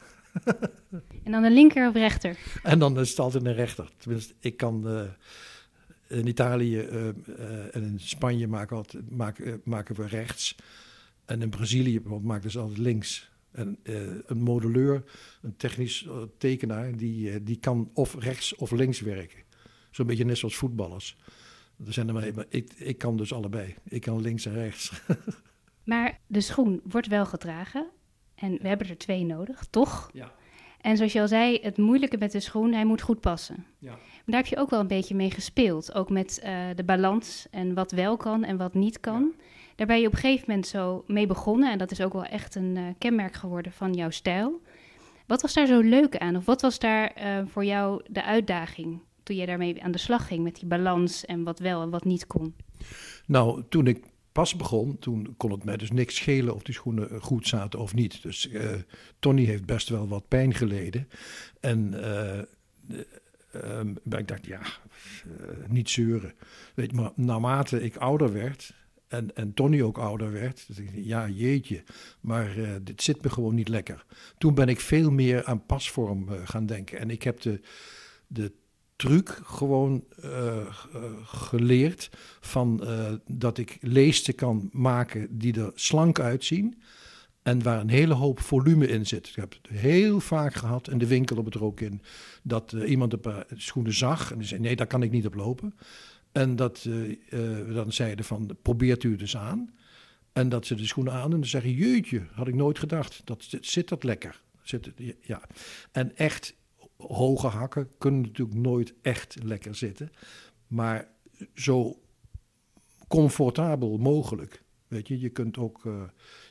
en 1.24 1.32
dan 1.32 1.44
een 1.44 1.52
linker 1.52 1.88
of 1.88 1.94
rechter? 1.94 2.38
En 2.62 2.78
dan 2.78 2.98
is 2.98 3.10
het 3.10 3.18
altijd 3.18 3.44
een 3.44 3.54
rechter. 3.54 3.90
Tenminste, 3.96 4.34
ik 4.40 4.56
kan 4.56 4.82
uh, 4.86 5.02
in 6.18 6.26
Italië 6.26 6.76
uh, 6.76 7.06
en 7.74 7.82
in 7.82 8.00
Spanje 8.00 8.48
maken, 8.48 8.76
altijd, 8.76 9.10
maken, 9.10 9.60
maken 9.64 9.94
we 9.94 10.06
rechts. 10.06 10.56
En 11.24 11.42
in 11.42 11.50
Brazilië 11.50 12.00
maken 12.22 12.50
ze 12.50 12.58
altijd 12.58 12.78
links. 12.78 13.30
En 13.50 13.78
een 14.26 14.42
modelleur, 14.42 15.04
een 15.42 15.56
technisch 15.56 16.08
tekenaar, 16.38 16.96
die, 16.96 17.42
die 17.42 17.56
kan 17.56 17.90
of 17.94 18.14
rechts 18.18 18.54
of 18.54 18.70
links 18.70 19.00
werken. 19.00 19.42
Zo'n 19.90 20.06
beetje 20.06 20.24
net 20.24 20.38
zoals 20.38 20.56
voetballers. 20.56 21.16
Er 21.86 21.92
zijn 21.92 22.08
er 22.08 22.14
maar, 22.14 22.34
maar 22.34 22.46
ik, 22.48 22.72
ik 22.76 22.98
kan 22.98 23.16
dus 23.16 23.32
allebei. 23.32 23.74
Ik 23.84 24.00
kan 24.00 24.20
links 24.20 24.46
en 24.46 24.54
rechts. 24.54 24.92
maar 25.84 26.20
de 26.26 26.40
schoen 26.40 26.80
wordt 26.84 27.06
wel 27.06 27.26
gedragen. 27.26 27.90
En 28.40 28.58
we 28.62 28.68
hebben 28.68 28.88
er 28.88 28.98
twee 28.98 29.24
nodig, 29.24 29.66
toch? 29.70 30.10
Ja. 30.12 30.32
En 30.80 30.96
zoals 30.96 31.12
je 31.12 31.20
al 31.20 31.28
zei, 31.28 31.58
het 31.62 31.76
moeilijke 31.76 32.16
met 32.18 32.32
de 32.32 32.40
schoen, 32.40 32.72
hij 32.72 32.84
moet 32.84 33.02
goed 33.02 33.20
passen. 33.20 33.66
Ja. 33.78 33.90
Maar 33.90 34.24
daar 34.24 34.36
heb 34.36 34.46
je 34.46 34.56
ook 34.56 34.70
wel 34.70 34.80
een 34.80 34.86
beetje 34.86 35.14
mee 35.14 35.30
gespeeld. 35.30 35.94
Ook 35.94 36.10
met 36.10 36.40
uh, 36.44 36.60
de 36.74 36.84
balans 36.84 37.46
en 37.50 37.74
wat 37.74 37.92
wel 37.92 38.16
kan 38.16 38.44
en 38.44 38.56
wat 38.56 38.74
niet 38.74 39.00
kan. 39.00 39.32
Ja. 39.36 39.44
Daar 39.76 39.86
ben 39.86 40.00
je 40.00 40.06
op 40.06 40.12
een 40.12 40.18
gegeven 40.18 40.44
moment 40.48 40.66
zo 40.66 41.04
mee 41.06 41.26
begonnen. 41.26 41.72
En 41.72 41.78
dat 41.78 41.90
is 41.90 42.00
ook 42.00 42.12
wel 42.12 42.24
echt 42.24 42.54
een 42.54 42.76
uh, 42.76 42.84
kenmerk 42.98 43.34
geworden 43.34 43.72
van 43.72 43.92
jouw 43.92 44.10
stijl. 44.10 44.60
Wat 45.26 45.42
was 45.42 45.52
daar 45.52 45.66
zo 45.66 45.80
leuk 45.80 46.16
aan? 46.16 46.36
Of 46.36 46.44
wat 46.44 46.62
was 46.62 46.78
daar 46.78 47.12
uh, 47.18 47.46
voor 47.46 47.64
jou 47.64 48.02
de 48.06 48.24
uitdaging? 48.24 49.00
toen 49.28 49.36
je 49.36 49.46
daarmee 49.46 49.82
aan 49.82 49.90
de 49.90 49.98
slag 49.98 50.26
ging 50.26 50.42
met 50.42 50.54
die 50.54 50.68
balans 50.68 51.24
en 51.24 51.44
wat 51.44 51.58
wel 51.58 51.82
en 51.82 51.90
wat 51.90 52.04
niet 52.04 52.26
kon? 52.26 52.54
Nou, 53.26 53.62
toen 53.68 53.86
ik 53.86 54.04
pas 54.38 54.56
begon, 54.56 54.98
toen 54.98 55.34
kon 55.36 55.50
het 55.50 55.64
mij 55.64 55.76
dus 55.76 55.90
niks 55.90 56.16
schelen 56.16 56.54
of 56.54 56.62
die 56.62 56.74
schoenen 56.74 57.20
goed 57.20 57.48
zaten 57.48 57.78
of 57.78 57.94
niet. 57.94 58.22
Dus 58.22 58.48
uh, 58.48 58.70
Tony 59.18 59.44
heeft 59.44 59.64
best 59.64 59.88
wel 59.88 60.08
wat 60.08 60.28
pijn 60.28 60.54
geleden. 60.54 61.08
En 61.60 61.92
uh, 61.94 62.38
uh, 63.54 64.18
ik 64.18 64.28
dacht, 64.28 64.46
ja, 64.46 64.60
niet 65.68 65.90
zeuren. 65.90 66.34
Weet 66.74 66.92
maar 66.92 67.10
naarmate 67.14 67.82
ik 67.82 67.96
ouder 67.96 68.32
werd, 68.32 68.74
en, 69.08 69.36
en 69.36 69.54
Tony 69.54 69.82
ook 69.82 69.98
ouder 69.98 70.32
werd. 70.32 70.68
Ik, 70.76 70.90
ja, 70.94 71.28
jeetje, 71.28 71.82
maar 72.20 72.58
uh, 72.58 72.70
dit 72.82 73.02
zit 73.02 73.22
me 73.22 73.30
gewoon 73.30 73.54
niet 73.54 73.68
lekker. 73.68 74.04
Toen 74.38 74.54
ben 74.54 74.68
ik 74.68 74.80
veel 74.80 75.10
meer 75.10 75.44
aan 75.44 75.66
pasvorm 75.66 76.28
gaan 76.44 76.66
denken. 76.66 76.98
En 76.98 77.10
ik 77.10 77.22
heb 77.22 77.40
de, 77.40 77.60
de 78.26 78.52
truc 78.98 79.40
gewoon 79.44 80.04
uh, 80.24 80.74
geleerd 81.24 82.10
van 82.40 82.80
uh, 82.82 83.12
dat 83.26 83.58
ik 83.58 83.78
leesten 83.80 84.34
kan 84.34 84.68
maken 84.72 85.38
die 85.38 85.60
er 85.60 85.72
slank 85.74 86.20
uitzien 86.20 86.82
en 87.42 87.62
waar 87.62 87.80
een 87.80 87.88
hele 87.88 88.14
hoop 88.14 88.40
volume 88.40 88.88
in 88.88 89.06
zit. 89.06 89.28
Ik 89.28 89.34
heb 89.34 89.52
het 89.62 89.78
heel 89.78 90.20
vaak 90.20 90.54
gehad 90.54 90.88
in 90.88 90.98
de 90.98 91.06
winkel 91.06 91.36
op 91.36 91.44
het 91.44 91.54
er 91.54 91.64
ook 91.64 91.80
in 91.80 92.02
dat 92.42 92.72
iemand 92.72 93.12
een 93.12 93.20
paar 93.20 93.46
schoenen 93.54 93.94
zag 93.94 94.32
en 94.32 94.38
die 94.38 94.46
zei 94.46 94.60
nee, 94.60 94.76
daar 94.76 94.86
kan 94.86 95.02
ik 95.02 95.10
niet 95.10 95.26
op 95.26 95.34
lopen. 95.34 95.74
En 96.32 96.56
dat 96.56 96.88
dan 97.72 97.92
zeiden 97.92 98.24
van, 98.24 98.56
probeert 98.62 99.04
u 99.04 99.10
het 99.10 99.18
dus 99.18 99.36
aan. 99.36 99.74
En 100.32 100.48
dat 100.48 100.66
ze 100.66 100.74
de 100.74 100.86
schoenen 100.86 101.12
aan 101.12 101.24
en 101.24 101.30
dan 101.30 101.44
zeggen, 101.44 101.72
jeetje, 101.72 102.22
had 102.32 102.48
ik 102.48 102.54
nooit 102.54 102.78
gedacht. 102.78 103.20
Dat, 103.24 103.46
zit 103.60 103.88
dat 103.88 104.04
lekker. 104.04 104.42
Zit, 104.62 104.90
ja. 105.20 105.42
En 105.92 106.16
echt 106.16 106.54
hoge 107.06 107.46
hakken 107.46 107.90
kunnen 107.98 108.20
natuurlijk 108.20 108.58
nooit 108.58 108.94
echt 109.02 109.36
lekker 109.42 109.74
zitten. 109.74 110.10
Maar 110.66 111.08
zo 111.54 112.00
comfortabel 113.08 113.98
mogelijk. 113.98 114.62
Weet 114.88 115.08
je, 115.08 115.20
je 115.20 115.28
kunt 115.28 115.58
ook 115.58 115.84
uh, 115.84 116.02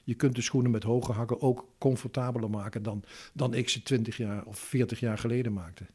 je 0.03 0.13
kunt 0.13 0.35
de 0.35 0.41
schoenen 0.41 0.71
met 0.71 0.83
hoge 0.83 1.11
hakken 1.11 1.41
ook 1.41 1.69
comfortabeler 1.77 2.49
maken 2.49 2.83
dan, 2.83 3.03
dan 3.33 3.53
ik 3.53 3.69
ze 3.69 3.83
20 3.83 4.17
jaar 4.17 4.45
of 4.45 4.59
40 4.59 4.99
jaar 4.99 5.17
geleden 5.17 5.53
maakte. 5.53 5.85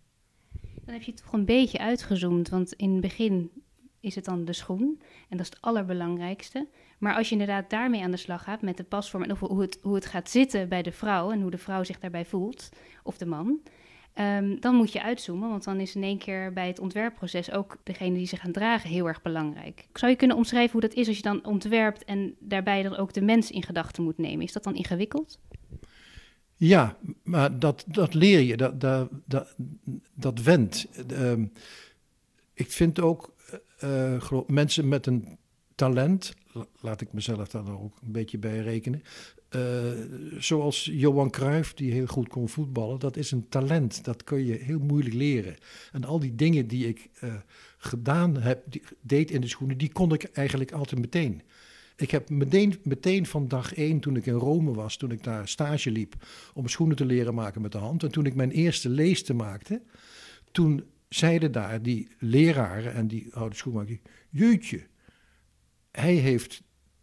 Dan 0.85 0.95
heb 0.95 1.03
je 1.03 1.15
toch 1.15 1.33
een 1.33 1.45
beetje 1.45 1.79
uitgezoomd, 1.79 2.49
want 2.49 2.73
in 2.73 2.93
het 2.93 3.01
begin 3.01 3.51
is 4.01 4.15
het 4.15 4.25
dan 4.25 4.45
de 4.45 4.53
schoen 4.53 5.03
en 5.29 5.37
dat 5.37 5.41
is 5.41 5.53
het 5.53 5.61
allerbelangrijkste. 5.61 6.69
Maar 6.99 7.15
als 7.15 7.27
je 7.27 7.33
inderdaad 7.33 7.71
daarmee 7.71 8.03
aan 8.03 8.11
de 8.11 8.17
slag 8.17 8.43
gaat 8.43 8.63
met 8.63 8.77
de 8.77 8.85
pasvorm 8.85 9.23
en 9.23 9.37
hoe 9.37 9.61
het, 9.61 9.79
hoe 9.83 9.95
het 9.95 10.07
gaat 10.07 10.31
zitten 10.31 10.69
bij 10.69 10.83
de 10.83 10.93
vrouw 10.93 11.31
en 11.31 11.41
hoe 11.41 11.51
de 11.51 11.59
vrouw 11.59 11.85
zich 11.85 11.99
daarbij 11.99 12.25
voelt, 12.25 12.69
of 13.03 13.19
de 13.19 13.27
man, 13.27 13.61
Ehm, 14.15 14.57
dan 14.61 14.75
moet 14.75 14.93
je 14.93 15.03
uitzoomen, 15.03 15.49
want 15.49 15.65
dan 15.65 15.81
is 15.81 15.95
in 15.95 16.03
één 16.03 16.19
keer 16.19 16.53
bij 16.53 16.67
het 16.67 16.79
ontwerpproces 16.79 17.51
ook 17.51 17.77
degene 17.83 18.17
die 18.17 18.27
ze 18.27 18.37
gaan 18.37 18.53
dragen 18.53 18.91
heel 18.91 19.07
erg 19.07 19.23
belangrijk. 19.23 19.89
Zou 19.93 20.11
je 20.11 20.17
kunnen 20.17 20.37
omschrijven 20.37 20.73
hoe 20.73 20.81
dat 20.81 20.95
is 20.95 21.07
als 21.09 21.17
je 21.17 21.23
dan 21.23 21.45
ontwerpt 21.45 22.05
en 22.05 22.35
daarbij 22.39 22.83
dan 22.83 22.97
ook 22.97 23.13
de 23.13 23.23
mens 23.23 23.51
in 23.51 23.63
gedachten 23.63 24.03
moet 24.03 24.19
nemen? 24.19 24.45
Is 24.45 24.53
dat 24.53 24.65
dan 24.65 24.75
ingewikkeld? 24.75 25.39
Ja, 26.57 26.97
maar 27.23 27.59
dat, 27.59 27.85
dat 27.87 28.15
leer 28.15 28.41
je, 28.41 28.57
dat, 28.57 28.81
dat, 28.81 29.09
dat, 29.25 29.55
dat 30.15 30.43
wendt. 30.43 30.89
Ehm, 31.09 31.47
ik 32.55 32.71
vind 32.71 33.01
ook 33.01 33.35
uh, 33.85 34.41
mensen 34.47 34.89
met 34.89 35.07
een 35.07 35.39
talent, 35.75 36.35
laat 36.81 37.01
ik 37.01 37.13
mezelf 37.13 37.49
daar 37.49 37.81
ook 37.81 37.99
een 38.03 38.13
beetje 38.13 38.39
bij 38.39 38.59
rekenen, 38.59 39.03
uh, 39.57 39.93
zoals 40.39 40.91
Johan 40.93 41.31
Cruijff, 41.31 41.75
die 41.75 41.93
heel 41.93 42.07
goed 42.07 42.29
kon 42.29 42.49
voetballen, 42.49 42.99
dat 42.99 43.17
is 43.17 43.31
een 43.31 43.49
talent. 43.49 44.05
Dat 44.05 44.25
kun 44.25 44.45
je 44.45 44.55
heel 44.55 44.79
moeilijk 44.79 45.15
leren. 45.15 45.57
En 45.93 46.05
al 46.05 46.19
die 46.19 46.35
dingen 46.35 46.67
die 46.67 46.89
ik 46.89 47.11
uh, 47.25 47.35
gedaan 47.79 48.37
heb, 48.37 48.63
die, 48.69 48.83
deed 49.01 49.31
in 49.31 49.41
de 49.41 49.49
schoenen, 49.49 49.79
die 49.79 49.93
kon 49.93 50.13
ik 50.13 50.25
eigenlijk 50.25 50.73
altijd 50.73 51.01
meteen. 51.01 51.43
Ik 51.97 52.11
heb 52.11 52.31
meteen, 52.31 52.79
meteen 52.83 53.27
van 53.27 53.49
dag 53.49 53.75
één, 53.75 54.01
toen 54.01 54.17
ik 54.17 54.27
in 54.27 54.35
Rome 54.35 54.73
was, 54.75 54.97
toen 54.97 55.11
ik 55.11 55.25
daar 55.25 55.49
stage 55.49 55.91
liep, 55.91 56.15
om 56.55 56.69
schoenen 56.69 56.97
te 56.97 57.05
leren 57.05 57.35
maken 57.35 57.63
met 57.63 57.73
de 57.73 57.79
hand. 57.79 58.03
En 58.03 58.11
toen 58.11 58.27
ik 58.27 58.35
mijn 58.35 58.51
eerste 58.51 58.89
leeste 58.89 59.35
maakte, 59.35 59.83
toen 60.53 60.85
zeiden 61.09 61.53
daar 61.53 61.83
die 61.83 62.09
leraren 62.19 62.95
en 62.95 63.07
die 63.07 63.35
oude 63.35 63.57
schoenmaker, 63.57 64.01
jeutje, 64.31 64.87
hij 65.91 66.15
heeft 66.15 66.63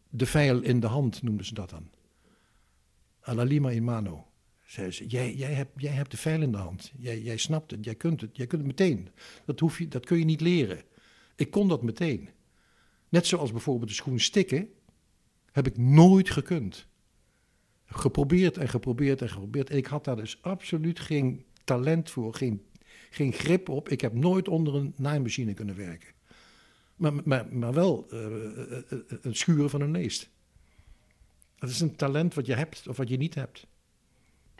de 0.10 0.26
vijl 0.26 0.62
in 0.62 0.80
de 0.80 0.88
hand, 0.88 1.24
noemden 1.24 1.46
ze 1.46 1.54
dat 1.54 1.70
dan 1.70 1.90
alla 3.22 3.44
lima 3.44 3.70
in 3.72 3.84
mano. 3.84 4.28
Zei 4.66 4.92
ze, 4.92 5.08
jij, 5.08 5.34
jij, 5.34 5.54
hebt, 5.54 5.72
jij 5.82 5.92
hebt 5.92 6.12
de 6.12 6.18
vijl 6.18 6.42
in 6.42 6.52
de 6.52 6.58
hand. 6.58 6.92
Jij, 6.98 7.22
jij 7.22 7.38
snapt 7.38 7.72
het, 7.72 7.86
jij 7.86 7.96
kunt 7.96 8.22
het, 8.22 8.38
jij 8.38 8.48
kunt 8.48 8.62
het 8.62 8.78
meteen. 8.78 9.10
Dat, 9.46 9.60
hoef 9.60 9.78
je, 9.78 9.88
dat 9.88 10.06
kun 10.06 10.18
je 10.18 10.26
niet 10.26 10.42
leren. 10.42 10.82
Ik 11.36 11.52
kon 11.52 11.68
dat 11.68 11.84
meteen. 11.84 12.30
Net 13.10 13.26
zoals 13.26 13.52
bijvoorbeeld 13.52 13.90
de 13.90 13.96
schoen 13.96 14.20
stikken, 14.20 14.70
heb 15.52 15.68
ik 15.68 15.78
nooit 15.78 16.30
gekund. 16.30 16.88
Geprobeerd 17.86 18.58
en 18.58 18.70
geprobeerd 18.70 19.22
en 19.22 19.30
geprobeerd. 19.30 19.70
En 19.70 19.78
ik 19.78 19.86
had 19.86 20.06
daar 20.06 20.16
dus 20.16 20.42
absoluut 20.42 21.00
geen 21.00 21.46
talent 21.64 22.10
voor, 22.10 22.34
geen, 22.34 22.66
geen 23.10 23.34
grip 23.34 23.70
op. 23.70 23.90
Ik 23.90 24.02
heb 24.02 24.14
nooit 24.14 24.48
onder 24.48 24.76
een 24.76 24.94
naaimachine 24.98 25.54
kunnen 25.54 25.76
werken. 25.76 26.14
Maar, 26.96 27.14
maar, 27.26 27.48
maar 27.56 27.74
wel 27.74 28.08
uh, 28.14 28.28
het 29.22 29.38
schuren 29.38 29.70
van 29.70 29.82
een 29.82 29.92
leest. 29.92 30.30
Dat 31.60 31.70
is 31.70 31.80
een 31.80 31.96
talent 31.96 32.34
wat 32.34 32.46
je 32.46 32.56
hebt 32.56 32.88
of 32.88 32.98
wat 32.98 33.10
je 33.10 33.18
niet 33.18 33.36
hebt. 33.36 33.68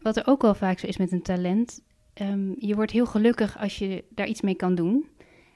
Wat 0.02 0.18
er 0.18 0.28
ook 0.28 0.42
wel 0.42 0.56
vaak 0.56 0.80
zo 0.80 0.88
is 0.88 0.98
met 0.98 1.12
een 1.12 1.22
talent, 1.22 1.82
um, 2.22 2.56
je 2.58 2.76
wordt 2.76 2.92
heel 2.92 3.06
gelukkig 3.06 3.58
als 3.58 3.78
je 3.78 4.04
daar 4.10 4.28
iets 4.28 4.42
mee 4.42 4.56
kan 4.56 4.76
doen. 4.76 5.08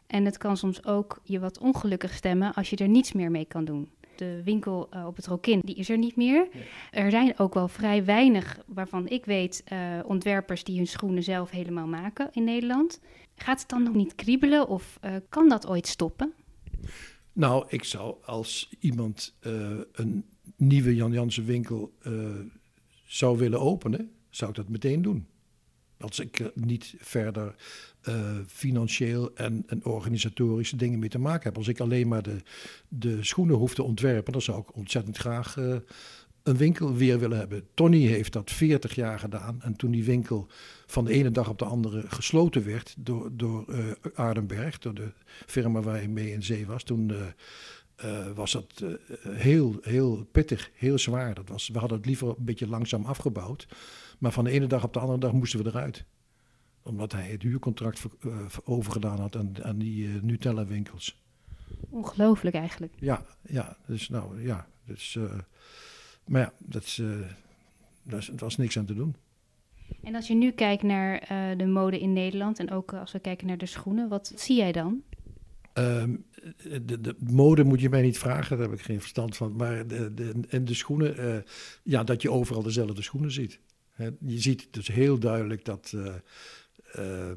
En 0.08 0.26
het 0.26 0.38
kan 0.38 0.58
soms 0.58 0.86
ook 0.86 1.20
je 1.24 1.40
wat 1.40 1.60
ongelukkig 1.60 2.14
stemmen 2.14 2.54
als 2.54 2.70
je 2.70 2.76
er 2.76 2.88
niets 2.88 3.14
meer 3.14 3.32
mee 3.32 3.46
kan 3.46 3.66
doen. 3.66 3.92
De 4.16 4.42
winkel 4.44 4.90
uh, 4.94 5.06
op 5.06 5.16
het 5.16 5.28
Rokin, 5.28 5.60
die 5.64 5.76
is 5.76 5.90
er 5.90 5.98
niet 5.98 6.16
meer. 6.16 6.48
Er 6.92 7.12
zijn 7.12 7.40
ook 7.40 7.54
wel 7.54 7.68
vrij 7.68 8.06
weinig, 8.06 8.60
waarvan 8.68 9.08
ik 9.08 9.26
weet, 9.26 9.64
uh, 9.74 10.00
ontwerpers 10.06 10.64
die 10.64 10.78
hun 10.78 10.88
schoenen 10.88 11.24
zelf 11.24 11.50
helemaal 11.50 11.88
maken 11.88 12.30
in 12.32 12.44
Nederland. 12.44 13.00
Gaat 13.36 13.60
het 13.60 13.70
dan 13.70 13.84
nog 13.84 13.94
niet 13.94 14.16
kriebelen 14.16 14.68
of 14.68 15.00
uh, 15.06 15.12
kan 15.30 15.50
dat 15.50 15.68
ooit 15.68 15.88
stoppen? 15.88 16.34
Nou, 17.34 17.66
ik 17.68 17.84
zou 17.84 18.16
als 18.26 18.76
iemand 18.80 19.36
een 19.92 20.26
nieuwe 20.56 20.96
Jan 20.96 21.12
Jansen 21.12 21.46
winkel 21.46 21.94
uh, 22.08 22.30
zou 23.06 23.38
willen 23.38 23.60
openen, 23.60 24.12
zou 24.30 24.50
ik 24.50 24.56
dat 24.56 24.70
meteen 24.70 25.02
doen. 25.02 25.28
Als 25.98 26.20
ik 26.20 26.52
niet 26.56 26.96
verder 26.98 27.56
uh, 28.10 28.38
financieel 28.48 29.36
en, 29.36 29.63
en, 29.68 29.86
organisatorische 29.86 30.76
dingen 30.76 31.00
mee 31.00 31.10
te 31.10 31.20
maken 31.20 31.44
heb. 31.44 31.58
Als 31.58 31.68
ik 31.68 31.80
alleen 31.80 32.08
maar 32.08 32.24
de, 32.24 32.42
de 32.88 33.24
schoenen 33.24 33.56
hoef 33.56 33.74
te 33.74 33.84
ontwerpen, 33.84 34.32
dan 34.34 34.42
zou 34.42 34.60
ik 34.60 34.76
ontzettend 34.76 35.18
graag 35.18 35.58
uh, 35.58 35.76
een 36.44 36.58
winkel 36.58 36.94
weer 36.94 37.20
willen 37.20 37.38
hebben. 37.38 37.68
Tony 37.74 38.06
heeft 38.06 38.34
dat 38.34 38.52
40 38.52 38.96
jaar 38.96 39.20
gedaan. 39.20 39.62
En 39.62 39.76
toen 39.76 39.92
die 39.92 40.04
winkel 40.04 40.48
van 40.86 41.06
de 41.06 41.12
ene 41.12 41.32
dag 41.32 41.50
op 41.50 41.60
de 41.60 41.66
andere 41.66 42.04
gesloten 42.08 42.66
werd 42.66 42.96
door, 42.98 43.30
door 43.34 43.66
Aardenberg, 44.13 44.80
door 44.80 44.94
de 44.94 45.12
firma 45.46 45.82
waar 45.82 45.96
hij 45.96 46.08
mee 46.08 46.32
in 46.32 46.44
zee 46.44 46.66
was, 46.66 46.84
toen 46.84 47.12
uh, 48.06 48.32
was 48.32 48.52
dat 48.52 48.82
uh, 48.84 48.94
heel, 49.28 49.76
heel 49.82 50.28
pittig, 50.32 50.72
heel 50.74 50.98
zwaar. 50.98 51.34
Dat 51.34 51.50
was, 51.50 51.68
we 51.68 51.80
hadden 51.80 51.98
het 51.98 52.08
liever 52.08 52.28
een 52.28 52.36
beetje 52.46 52.68
langzaam 52.68 53.06
afgebouwd. 53.06 53.68
Maar 54.20 54.32
van 54.32 54.44
de 54.44 54.52
ene 54.52 54.68
dag 54.68 54.84
op 54.84 54.94
de 54.94 55.00
andere 55.00 55.20
dag 55.20 55.32
moesten 55.32 55.64
we 55.64 55.70
eruit. 55.70 56.06
Omdat 56.84 57.12
hij 57.12 57.28
het 57.28 57.42
huurcontract 57.42 58.04
uh, 58.22 58.38
overgedaan 58.64 59.20
had 59.20 59.36
aan, 59.36 59.64
aan 59.64 59.78
die 59.78 60.08
Nutella-winkels. 60.08 61.22
Ongelooflijk 61.90 62.56
eigenlijk. 62.56 62.94
Ja, 63.00 63.26
ja. 63.42 63.78
Dus 63.86 64.10
nou, 64.10 64.42
ja. 64.42 64.68
Dus, 64.86 65.18
maar 66.26 66.42
ja, 66.42 66.54
dat, 66.58 66.84
is, 66.84 67.02
dat, 68.04 68.20
is, 68.20 68.30
was 68.36 68.58
niks 68.58 68.78
aan 68.78 68.86
te 68.86 68.94
doen. 68.94 69.16
En 70.04 70.16
als 70.16 70.28
je 70.28 70.34
nu 70.34 70.52
kijkt 70.52 70.84
naar 70.84 71.26
de 71.58 71.66
mode 71.66 72.00
in 72.00 72.14
Nederland 72.14 72.60
en 72.60 72.72
ook 72.72 72.94
als 72.94 73.12
we 73.12 73.20
kijken 73.20 73.48
naar 73.48 73.58
de 73.58 73.66
schoenen, 73.66 74.10
wat 74.10 74.32
zie 74.36 74.58
jij 74.58 74.72
dan? 74.72 75.04
Um, 75.74 76.26
de, 76.82 77.02
de, 77.02 77.16
mode 77.20 77.64
moet 77.64 77.82
je 77.82 77.90
mij 77.90 78.02
niet 78.02 78.18
vragen, 78.18 78.58
daar 78.58 78.70
heb 78.70 78.80
ik 78.80 78.86
geen 78.86 79.00
verstand 79.00 79.38
van. 79.38 79.56
Maar 79.56 79.88
de, 79.88 80.14
de, 80.14 80.34
en 80.50 80.66
de 80.66 80.74
schoenen, 80.74 81.20
uh, 81.20 81.36
ja, 81.84 82.04
dat 82.04 82.22
je 82.22 82.32
overal 82.32 82.64
dezelfde 82.64 83.02
schoenen 83.02 83.32
ziet. 83.32 83.60
Je 84.20 84.40
ziet 84.40 84.68
dus 84.72 84.88
heel 84.88 85.20
duidelijk 85.20 85.66
dat 85.66 85.92
uh, 85.96 86.14
uh, 87.00 87.32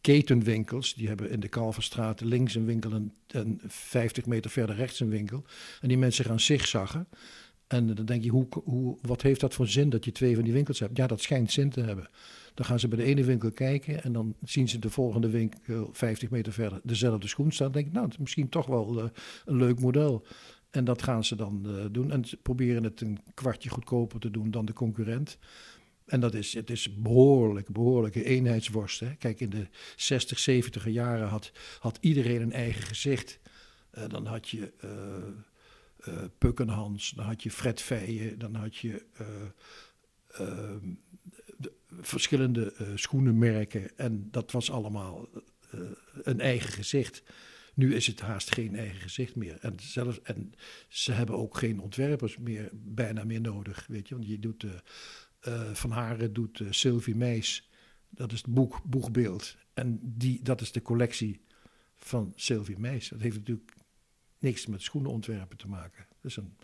ketenwinkels, 0.00 0.94
die 0.94 1.08
hebben 1.08 1.30
in 1.30 1.40
de 1.40 1.48
Kalverstraat 1.48 2.20
links 2.20 2.54
een 2.54 2.64
winkel 2.64 2.92
en, 2.92 3.14
en 3.26 3.60
50 3.66 4.26
meter 4.26 4.50
verder 4.50 4.76
rechts 4.76 5.00
een 5.00 5.08
winkel. 5.08 5.44
En 5.80 5.88
die 5.88 5.98
mensen 5.98 6.24
gaan 6.24 6.40
zigzaggen. 6.40 7.08
En 7.66 7.94
dan 7.94 8.04
denk 8.04 8.24
je, 8.24 8.30
hoe, 8.30 8.46
hoe, 8.64 8.98
wat 9.02 9.22
heeft 9.22 9.40
dat 9.40 9.54
voor 9.54 9.68
zin 9.68 9.90
dat 9.90 10.04
je 10.04 10.12
twee 10.12 10.34
van 10.34 10.44
die 10.44 10.52
winkels 10.52 10.78
hebt? 10.78 10.96
Ja, 10.96 11.06
dat 11.06 11.22
schijnt 11.22 11.52
zin 11.52 11.70
te 11.70 11.80
hebben. 11.80 12.08
Dan 12.58 12.66
gaan 12.66 12.80
ze 12.80 12.88
bij 12.88 12.98
de 12.98 13.04
ene 13.04 13.24
winkel 13.24 13.50
kijken 13.50 14.02
en 14.02 14.12
dan 14.12 14.34
zien 14.44 14.68
ze 14.68 14.78
de 14.78 14.90
volgende 14.90 15.30
winkel 15.30 15.88
50 15.92 16.30
meter 16.30 16.52
verder 16.52 16.80
dezelfde 16.82 17.28
schoen 17.28 17.52
staan. 17.52 17.66
Dan 17.66 17.74
denk 17.74 17.86
ik, 17.86 17.92
nou, 17.92 18.04
het 18.04 18.14
is 18.14 18.20
misschien 18.20 18.48
toch 18.48 18.66
wel 18.66 18.98
uh, 18.98 19.10
een 19.44 19.56
leuk 19.56 19.80
model. 19.80 20.26
En 20.70 20.84
dat 20.84 21.02
gaan 21.02 21.24
ze 21.24 21.36
dan 21.36 21.62
uh, 21.66 21.84
doen. 21.90 22.10
En 22.10 22.24
ze 22.24 22.36
proberen 22.36 22.84
het 22.84 23.00
een 23.00 23.18
kwartje 23.34 23.68
goedkoper 23.68 24.20
te 24.20 24.30
doen 24.30 24.50
dan 24.50 24.64
de 24.64 24.72
concurrent. 24.72 25.38
En 26.06 26.20
dat 26.20 26.34
is, 26.34 26.54
het 26.54 26.70
is 26.70 26.94
behoorlijk, 26.94 27.72
behoorlijke 27.72 28.24
eenheidsworst. 28.24 29.00
Hè? 29.00 29.14
Kijk, 29.14 29.40
in 29.40 29.50
de 29.50 29.66
60, 29.96 30.38
70 30.38 30.88
jaren 30.88 31.28
had, 31.28 31.52
had 31.78 31.98
iedereen 32.00 32.42
een 32.42 32.52
eigen 32.52 32.82
gezicht. 32.82 33.38
Uh, 33.98 34.04
dan 34.08 34.26
had 34.26 34.48
je 34.48 34.72
uh, 36.08 36.14
Pukkenhans, 36.38 37.10
dan 37.10 37.24
had 37.24 37.42
je 37.42 37.50
Fred 37.50 37.80
Feijen, 37.80 38.38
dan 38.38 38.54
had 38.54 38.76
je 38.76 39.04
ehm, 40.32 40.94
verschillende 42.00 42.74
uh, 42.80 42.88
schoenenmerken. 42.94 43.96
En 43.96 44.28
dat 44.30 44.50
was 44.50 44.70
allemaal 44.70 45.28
uh, 45.74 45.80
een 46.22 46.40
eigen 46.40 46.72
gezicht. 46.72 47.22
Nu 47.74 47.94
is 47.94 48.06
het 48.06 48.20
haast 48.20 48.54
geen 48.54 48.76
eigen 48.76 49.00
gezicht 49.00 49.36
meer. 49.36 49.58
En, 49.60 49.74
zelfs, 49.80 50.22
en 50.22 50.52
ze 50.88 51.12
hebben 51.12 51.36
ook 51.36 51.56
geen 51.56 51.80
ontwerpers 51.80 52.38
meer, 52.38 52.68
bijna 52.72 53.24
meer 53.24 53.40
nodig. 53.40 53.86
Weet 53.88 54.08
je? 54.08 54.14
Want 54.14 54.26
je 54.28 54.38
doet, 54.38 54.62
uh, 54.62 55.72
Van 55.72 55.90
Haren 55.90 56.32
doet 56.32 56.62
Sylvie 56.70 57.16
Meis. 57.16 57.70
Dat 58.10 58.32
is 58.32 58.38
het 58.38 58.54
boek, 58.54 58.82
boegbeeld. 58.84 59.56
En 59.74 60.00
die, 60.02 60.42
dat 60.42 60.60
is 60.60 60.72
de 60.72 60.82
collectie 60.82 61.40
van 61.96 62.32
Sylvie 62.36 62.78
Meis. 62.78 63.08
Dat 63.08 63.20
heeft 63.20 63.36
natuurlijk 63.36 63.74
niks 64.38 64.66
met 64.66 64.82
schoenenontwerpen 64.82 65.56
te 65.56 65.68
maken. 65.68 66.06
Dat 66.08 66.30
is 66.30 66.36
een 66.36 66.56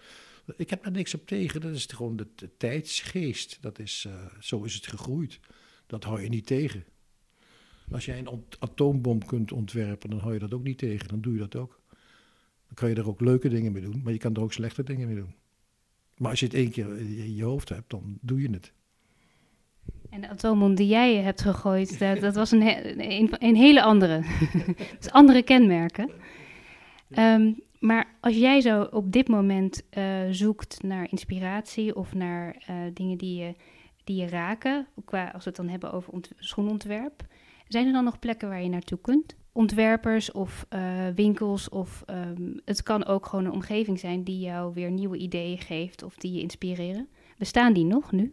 ik 0.56 0.70
heb 0.70 0.82
daar 0.82 0.92
niks 0.92 1.14
op 1.14 1.26
tegen. 1.26 1.60
Dat 1.60 1.74
is 1.74 1.84
gewoon 1.86 2.16
de, 2.16 2.26
de 2.34 2.56
tijdsgeest. 2.56 3.58
Dat 3.60 3.78
is, 3.78 4.04
uh, 4.08 4.14
zo 4.40 4.62
is 4.62 4.74
het 4.74 4.86
gegroeid. 4.86 5.40
Dat 5.86 6.04
hou 6.04 6.22
je 6.22 6.28
niet 6.28 6.46
tegen. 6.46 6.84
Als 7.90 8.04
jij 8.04 8.18
een 8.18 8.44
atoombom 8.58 9.24
kunt 9.24 9.52
ontwerpen, 9.52 10.10
dan 10.10 10.18
hou 10.18 10.32
je 10.32 10.38
dat 10.38 10.54
ook 10.54 10.62
niet 10.62 10.78
tegen. 10.78 11.08
Dan 11.08 11.20
doe 11.20 11.32
je 11.32 11.38
dat 11.38 11.56
ook. 11.56 11.80
Dan 12.66 12.74
kan 12.74 12.88
je 12.88 12.94
er 12.94 13.08
ook 13.08 13.20
leuke 13.20 13.48
dingen 13.48 13.72
mee 13.72 13.82
doen, 13.82 14.00
maar 14.02 14.12
je 14.12 14.18
kan 14.18 14.34
er 14.34 14.42
ook 14.42 14.52
slechte 14.52 14.82
dingen 14.82 15.06
mee 15.06 15.16
doen. 15.16 15.34
Maar 16.16 16.30
als 16.30 16.40
je 16.40 16.46
het 16.46 16.54
één 16.54 16.70
keer 16.70 16.98
in 16.98 17.34
je 17.34 17.44
hoofd 17.44 17.68
hebt, 17.68 17.90
dan 17.90 18.18
doe 18.20 18.40
je 18.40 18.50
het. 18.50 18.72
En 20.10 20.20
de 20.20 20.28
atoombom 20.28 20.74
die 20.74 20.86
jij 20.86 21.16
hebt 21.16 21.40
gegooid, 21.40 21.98
dat, 21.98 22.20
dat 22.20 22.34
was 22.34 22.50
een, 22.50 22.62
een, 23.10 23.34
een, 23.38 23.56
hele 23.56 23.82
andere. 23.82 24.24
dus 24.98 25.10
andere 25.10 25.42
kenmerken. 25.42 26.10
Ehm, 27.10 27.52
maar 27.84 28.16
als 28.20 28.36
jij 28.36 28.60
zo 28.60 28.82
op 28.82 29.12
dit 29.12 29.28
moment 29.28 29.82
uh, 29.98 30.20
zoekt 30.30 30.82
naar 30.82 31.10
inspiratie 31.10 31.96
of 31.96 32.14
naar 32.14 32.56
uh, 32.70 32.76
dingen 32.94 33.18
die 33.18 33.36
je, 33.36 33.54
die 34.04 34.16
je 34.16 34.28
raken, 34.28 34.86
qua, 35.04 35.30
als 35.30 35.44
we 35.44 35.50
het 35.50 35.58
dan 35.58 35.68
hebben 35.68 35.92
over 35.92 36.12
schoenontwerp, 36.38 37.26
zijn 37.68 37.86
er 37.86 37.92
dan 37.92 38.04
nog 38.04 38.18
plekken 38.18 38.48
waar 38.48 38.62
je 38.62 38.68
naartoe 38.68 38.98
kunt? 39.00 39.36
Ontwerpers 39.52 40.32
of 40.32 40.66
uh, 40.74 41.08
winkels 41.14 41.68
of 41.68 42.04
um, 42.10 42.60
het 42.64 42.82
kan 42.82 43.04
ook 43.04 43.26
gewoon 43.26 43.44
een 43.44 43.52
omgeving 43.52 43.98
zijn 43.98 44.24
die 44.24 44.38
jou 44.38 44.74
weer 44.74 44.90
nieuwe 44.90 45.16
ideeën 45.16 45.58
geeft 45.58 46.02
of 46.02 46.16
die 46.16 46.32
je 46.32 46.40
inspireren. 46.40 47.08
Bestaan 47.38 47.72
die 47.72 47.84
nog 47.84 48.12
nu? 48.12 48.32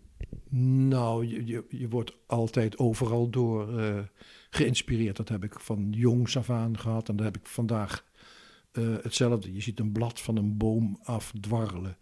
Nou, 0.88 1.28
je, 1.28 1.46
je, 1.46 1.66
je 1.70 1.90
wordt 1.90 2.18
altijd 2.26 2.78
overal 2.78 3.30
door 3.30 3.68
geïnspireerd. 4.50 5.18
Dat 5.18 5.30
heb 5.30 5.44
ik 5.44 5.60
van 5.60 5.88
jongs 5.92 6.38
af 6.38 6.50
aan 6.50 6.78
gehad 6.78 7.10
en 7.10 7.16
dat 7.16 7.26
heb 7.26 7.38
ik 7.38 7.48
vandaag 7.48 8.10
uh, 8.72 8.96
hetzelfde. 9.02 9.54
Je 9.54 9.62
ziet 9.62 9.80
een 9.80 9.92
blad 9.92 10.22
van 10.22 10.36
een 10.36 10.58
boom 10.58 11.00
afdwarrelen 11.04 11.98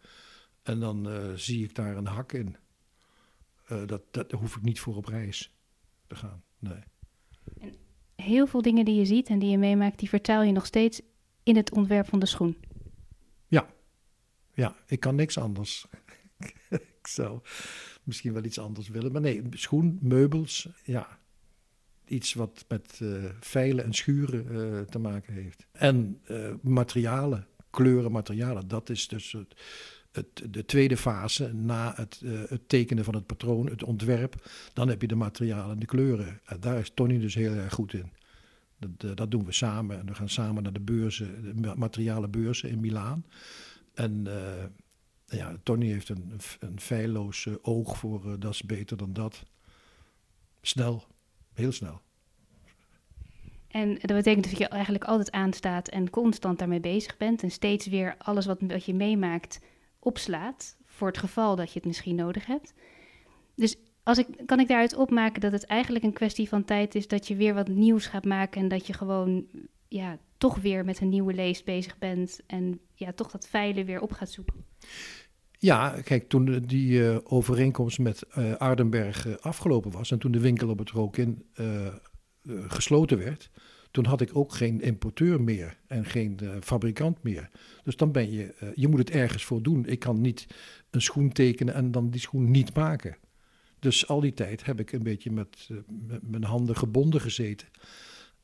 en 0.63 0.79
dan 0.79 1.07
uh, 1.07 1.33
zie 1.33 1.63
ik 1.63 1.75
daar 1.75 1.97
een 1.97 2.05
hak 2.05 2.33
in. 2.33 2.55
dat, 3.85 4.01
dat 4.11 4.31
hoef 4.31 4.55
ik 4.55 4.61
niet 4.61 4.79
voor 4.79 4.95
op 4.95 5.05
reis 5.05 5.53
te 6.07 6.15
gaan, 6.15 6.43
nee. 6.59 6.83
En 7.59 7.75
heel 8.15 8.47
veel 8.47 8.61
dingen 8.61 8.85
die 8.85 8.95
je 8.95 9.05
ziet 9.05 9.27
en 9.27 9.39
die 9.39 9.49
je 9.49 9.57
meemaakt, 9.57 9.99
die 9.99 10.09
vertaal 10.09 10.43
je 10.43 10.51
nog 10.51 10.65
steeds 10.65 11.01
in 11.43 11.55
het 11.55 11.71
ontwerp 11.71 12.07
van 12.07 12.19
de 12.19 12.25
schoen. 12.25 12.57
Ja, 13.47 13.69
ja 14.53 14.75
ik 14.87 14.99
kan 14.99 15.15
niks 15.15 15.37
anders. 15.37 15.85
ik 16.69 17.07
zou 17.07 17.41
misschien 18.03 18.33
wel 18.33 18.43
iets 18.43 18.59
anders 18.59 18.87
willen. 18.87 19.11
Maar 19.11 19.21
nee, 19.21 19.43
schoen, 19.49 19.97
meubels, 20.01 20.69
ja. 20.83 21.18
Iets 22.09 22.33
wat 22.33 22.65
met 22.67 22.99
uh, 23.01 23.23
veilen 23.39 23.83
en 23.85 23.93
schuren 23.93 24.45
uh, 24.51 24.81
te 24.81 24.99
maken 24.99 25.33
heeft. 25.33 25.65
En 25.71 26.21
uh, 26.31 26.53
materialen, 26.61 27.47
kleuren, 27.69 28.11
materialen. 28.11 28.67
Dat 28.67 28.89
is 28.89 29.07
dus 29.07 29.31
het, 29.31 29.55
het, 30.11 30.53
de 30.53 30.65
tweede 30.65 30.97
fase 30.97 31.53
na 31.53 31.93
het, 31.95 32.21
het, 32.25 32.69
tekenen 32.69 33.03
van 33.03 33.15
het 33.15 33.25
patroon, 33.25 33.69
het 33.69 33.83
ontwerp. 33.83 34.49
Dan 34.73 34.87
heb 34.87 35.01
je 35.01 35.07
de 35.07 35.15
materialen 35.15 35.71
en 35.71 35.79
de 35.79 35.85
kleuren. 35.85 36.41
En 36.45 36.59
daar 36.59 36.79
is 36.79 36.91
Tony 36.93 37.19
dus 37.19 37.35
heel 37.35 37.53
erg 37.53 37.73
goed 37.73 37.93
in. 37.93 38.11
Dat, 38.79 39.17
dat 39.17 39.31
doen 39.31 39.45
we 39.45 39.51
samen. 39.51 39.99
En 39.99 40.05
we 40.05 40.15
gaan 40.15 40.29
samen 40.29 40.63
naar 40.63 40.73
de 40.73 40.79
beurzen, 40.79 41.61
de 41.61 41.73
materialen 41.75 42.31
beurzen 42.31 42.69
in 42.69 42.79
Milaan. 42.79 43.25
En 43.93 44.27
ja, 45.25 45.57
Tony 45.63 45.87
heeft 45.91 46.09
een, 46.09 46.33
een 46.59 46.79
feilloos 46.79 47.47
oog 47.61 47.97
voor 47.97 48.39
dat 48.39 48.53
is 48.53 48.63
beter 48.63 48.97
dan 48.97 49.13
dat. 49.13 49.43
Snel, 50.61 51.07
heel 51.53 51.71
snel. 51.71 52.01
En 53.67 53.93
dat 53.93 54.15
betekent 54.15 54.49
dat 54.49 54.57
je 54.57 54.67
eigenlijk 54.67 55.03
altijd 55.03 55.31
aanstaat 55.31 55.87
en 55.87 56.09
constant 56.09 56.59
daarmee 56.59 56.79
bezig 56.79 57.17
bent. 57.17 57.43
En 57.43 57.51
steeds 57.51 57.87
weer 57.87 58.15
alles 58.17 58.45
wat, 58.45 58.57
wat 58.61 58.85
je 58.85 58.93
meemaakt 58.93 59.59
opslaat. 59.99 60.77
Voor 60.85 61.07
het 61.07 61.17
geval 61.17 61.55
dat 61.55 61.67
je 61.67 61.79
het 61.79 61.87
misschien 61.87 62.15
nodig 62.15 62.45
hebt. 62.45 62.73
Dus 63.55 63.75
als 64.03 64.17
ik, 64.17 64.27
kan 64.45 64.59
ik 64.59 64.67
daaruit 64.67 64.95
opmaken 64.95 65.41
dat 65.41 65.51
het 65.51 65.65
eigenlijk 65.65 66.05
een 66.05 66.13
kwestie 66.13 66.49
van 66.49 66.65
tijd 66.65 66.95
is 66.95 67.07
dat 67.07 67.27
je 67.27 67.35
weer 67.35 67.53
wat 67.53 67.67
nieuws 67.67 68.05
gaat 68.05 68.25
maken. 68.25 68.61
En 68.61 68.67
dat 68.67 68.87
je 68.87 68.93
gewoon 68.93 69.45
ja, 69.87 70.17
toch 70.37 70.57
weer 70.57 70.85
met 70.85 70.99
een 70.99 71.09
nieuwe 71.09 71.33
lees 71.33 71.63
bezig 71.63 71.97
bent. 71.97 72.39
En 72.47 72.79
ja, 72.93 73.11
toch 73.11 73.31
dat 73.31 73.47
veilen 73.47 73.85
weer 73.85 74.01
op 74.01 74.11
gaat 74.11 74.31
zoeken. 74.31 74.65
Ja, 75.61 76.01
kijk, 76.03 76.29
toen 76.29 76.63
die 76.65 76.91
uh, 76.91 77.17
overeenkomst 77.23 77.99
met 77.99 78.23
uh, 78.37 78.53
Aardenberg 78.53 79.27
uh, 79.27 79.35
afgelopen 79.35 79.91
was 79.91 80.11
en 80.11 80.19
toen 80.19 80.31
de 80.31 80.39
winkel 80.39 80.69
op 80.69 80.79
het 80.79 80.89
Rookin 80.89 81.45
gesloten 82.67 83.17
werd, 83.17 83.49
toen 83.91 84.05
had 84.05 84.21
ik 84.21 84.35
ook 84.35 84.53
geen 84.53 84.81
importeur 84.81 85.41
meer 85.41 85.77
en 85.87 86.05
geen 86.05 86.39
fabrikant 86.61 87.23
meer. 87.23 87.49
Dus 87.83 87.95
dan 87.95 88.11
ben 88.11 88.31
je, 88.31 88.71
je 88.75 88.87
moet 88.87 88.99
het 88.99 89.09
ergens 89.09 89.43
voor 89.43 89.61
doen. 89.61 89.85
Ik 89.85 89.99
kan 89.99 90.21
niet 90.21 90.47
een 90.89 91.01
schoen 91.01 91.31
tekenen 91.31 91.73
en 91.73 91.91
dan 91.91 92.09
die 92.09 92.21
schoen 92.21 92.51
niet 92.51 92.73
maken. 92.73 93.17
Dus 93.79 94.07
al 94.07 94.19
die 94.19 94.33
tijd 94.33 94.65
heb 94.65 94.79
ik 94.79 94.91
een 94.91 95.03
beetje 95.03 95.31
met, 95.31 95.69
met 96.01 96.29
mijn 96.29 96.43
handen 96.43 96.75
gebonden 96.75 97.21
gezeten. 97.21 97.67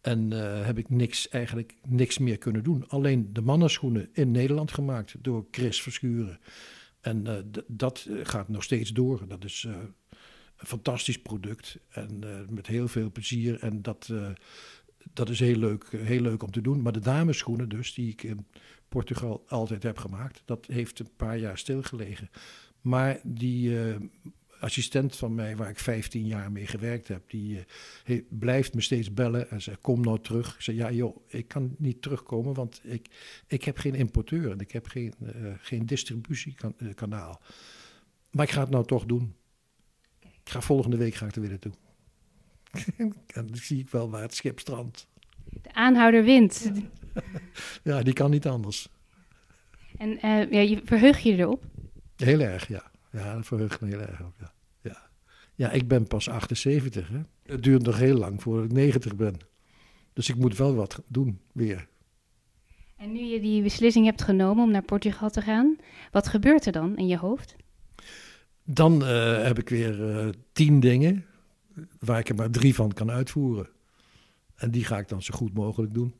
En 0.01 0.31
heb 0.65 0.77
ik 0.77 0.89
niks, 0.89 1.29
eigenlijk 1.29 1.75
niks 1.87 2.17
meer 2.17 2.37
kunnen 2.37 2.63
doen. 2.63 2.87
Alleen 2.87 3.29
de 3.33 3.41
mannenschoenen 3.41 4.09
in 4.13 4.31
Nederland 4.31 4.71
gemaakt 4.71 5.15
door 5.21 5.45
Chris 5.51 5.81
Verschuren. 5.81 6.39
En 7.05 7.25
uh, 7.27 7.61
dat 7.67 8.07
eh, 8.09 8.19
gaat 8.23 8.49
nog 8.49 8.63
steeds 8.63 8.89
door. 8.89 9.27
Dat 9.27 9.43
is 9.43 9.65
uh, 9.67 9.73
een 10.57 10.67
fantastisch 10.67 11.21
product 11.21 11.77
en 11.89 12.23
met 12.49 12.67
heel 12.67 12.87
veel 12.87 13.11
plezier. 13.11 13.59
En 13.59 13.81
dat, 13.81 14.13
dat 15.13 15.29
is 15.29 15.39
heel 15.39 15.57
leuk, 15.57 15.87
heel 15.91 16.21
leuk 16.21 16.43
om 16.43 16.51
te 16.51 16.61
doen. 16.61 16.81
Maar 16.81 16.91
de 16.91 16.99
dameschoenen 16.99 17.69
dus, 17.69 17.93
die 17.93 18.11
ik 18.11 18.23
in 18.23 18.47
Portugal 18.89 19.43
altijd 19.47 19.83
heb 19.83 19.97
gemaakt, 19.97 20.41
dat 20.45 20.65
heeft 20.65 20.99
een 20.99 21.15
paar 21.15 21.37
jaar 21.37 21.57
stilgelegen. 21.57 22.29
Maar 22.81 23.19
die 23.23 23.77
assistent 24.59 25.15
van 25.15 25.35
mij, 25.35 25.55
waar 25.55 25.69
ik 25.69 25.79
15 25.79 26.25
jaar 26.25 26.51
mee 26.51 26.67
gewerkt 26.67 27.07
heb, 27.07 27.29
die 27.29 27.65
uh, 28.05 28.21
blijft 28.29 28.73
me 28.73 28.81
steeds 28.81 29.13
bellen 29.13 29.49
en 29.49 29.61
zegt: 29.61 29.81
Kom 29.81 30.01
nou 30.01 30.19
terug. 30.19 30.55
Ik 30.55 30.61
zeg: 30.61 30.75
Ja, 30.75 30.91
joh, 30.91 31.17
ik 31.27 31.47
kan 31.47 31.75
niet 31.77 32.01
terugkomen, 32.01 32.53
want 32.53 32.81
ik, 32.83 33.07
ik 33.47 33.63
heb 33.63 33.77
geen 33.77 33.95
importeur 33.95 34.51
en 34.51 34.59
ik 34.59 34.71
heb 34.71 34.87
geen, 34.87 35.13
uh, 35.21 35.53
geen 35.57 35.85
distributiekanaal. 35.85 37.41
Maar 38.31 38.45
ik 38.45 38.51
ga 38.51 38.61
het 38.61 38.69
nou 38.69 38.85
toch 38.85 39.05
doen. 39.05 39.35
Ik 40.19 40.51
ga 40.51 40.61
volgende 40.61 40.97
week 40.97 41.13
ga 41.13 41.25
ik 41.25 41.35
er 41.35 41.41
weer 41.41 41.49
naartoe. 41.49 41.73
en 43.37 43.47
dan 43.47 43.55
zie 43.55 43.79
ik 43.79 43.89
wel 43.89 44.09
waar 44.09 44.21
het 44.21 44.35
schip 44.35 44.59
strandt. 44.59 45.07
De 45.61 45.73
aanhouder 45.73 46.23
wint. 46.23 46.71
Ja, 47.83 48.01
die 48.01 48.13
kan 48.13 48.31
niet 48.31 48.47
anders. 48.47 48.87
En 49.97 50.09
uh, 50.09 50.51
ja, 50.51 50.59
je 50.59 50.81
verheug 50.83 51.19
je 51.19 51.35
erop? 51.35 51.63
Heel 52.15 52.39
erg, 52.39 52.67
ja. 52.67 52.91
Ja, 53.15 53.35
dat 53.35 53.45
verheugt 53.45 53.81
me 53.81 53.87
heel 53.87 53.99
erg 53.99 54.21
op, 54.21 54.33
ja. 54.39 54.53
ja. 54.81 55.09
Ja, 55.55 55.71
ik 55.71 55.87
ben 55.87 56.07
pas 56.07 56.29
78, 56.29 57.07
hè. 57.07 57.21
Het 57.43 57.63
duurt 57.63 57.83
nog 57.83 57.97
heel 57.97 58.17
lang 58.17 58.41
voordat 58.41 58.65
ik 58.65 58.71
90 58.71 59.15
ben. 59.15 59.37
Dus 60.13 60.29
ik 60.29 60.35
moet 60.35 60.57
wel 60.57 60.75
wat 60.75 61.01
doen, 61.07 61.39
weer. 61.51 61.87
En 62.97 63.11
nu 63.11 63.19
je 63.19 63.39
die 63.39 63.61
beslissing 63.61 64.05
hebt 64.05 64.21
genomen 64.21 64.63
om 64.63 64.71
naar 64.71 64.83
Portugal 64.83 65.29
te 65.29 65.41
gaan, 65.41 65.77
wat 66.11 66.27
gebeurt 66.27 66.65
er 66.65 66.71
dan 66.71 66.97
in 66.97 67.07
je 67.07 67.17
hoofd? 67.17 67.55
Dan 68.63 69.01
uh, 69.03 69.43
heb 69.43 69.59
ik 69.59 69.69
weer 69.69 69.99
uh, 69.99 70.29
tien 70.51 70.79
dingen 70.79 71.25
waar 71.99 72.19
ik 72.19 72.29
er 72.29 72.35
maar 72.35 72.49
drie 72.49 72.75
van 72.75 72.93
kan 72.93 73.11
uitvoeren. 73.11 73.69
En 74.55 74.71
die 74.71 74.85
ga 74.85 74.97
ik 74.97 75.07
dan 75.07 75.21
zo 75.21 75.33
goed 75.35 75.53
mogelijk 75.53 75.93
doen. 75.93 76.13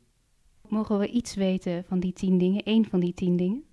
Mogen 0.68 0.98
we 0.98 1.08
iets 1.08 1.34
weten 1.34 1.84
van 1.84 2.00
die 2.00 2.12
tien 2.12 2.38
dingen? 2.38 2.60
Eén 2.64 2.86
van 2.90 3.00
die 3.00 3.14
tien 3.14 3.36
dingen? 3.36 3.64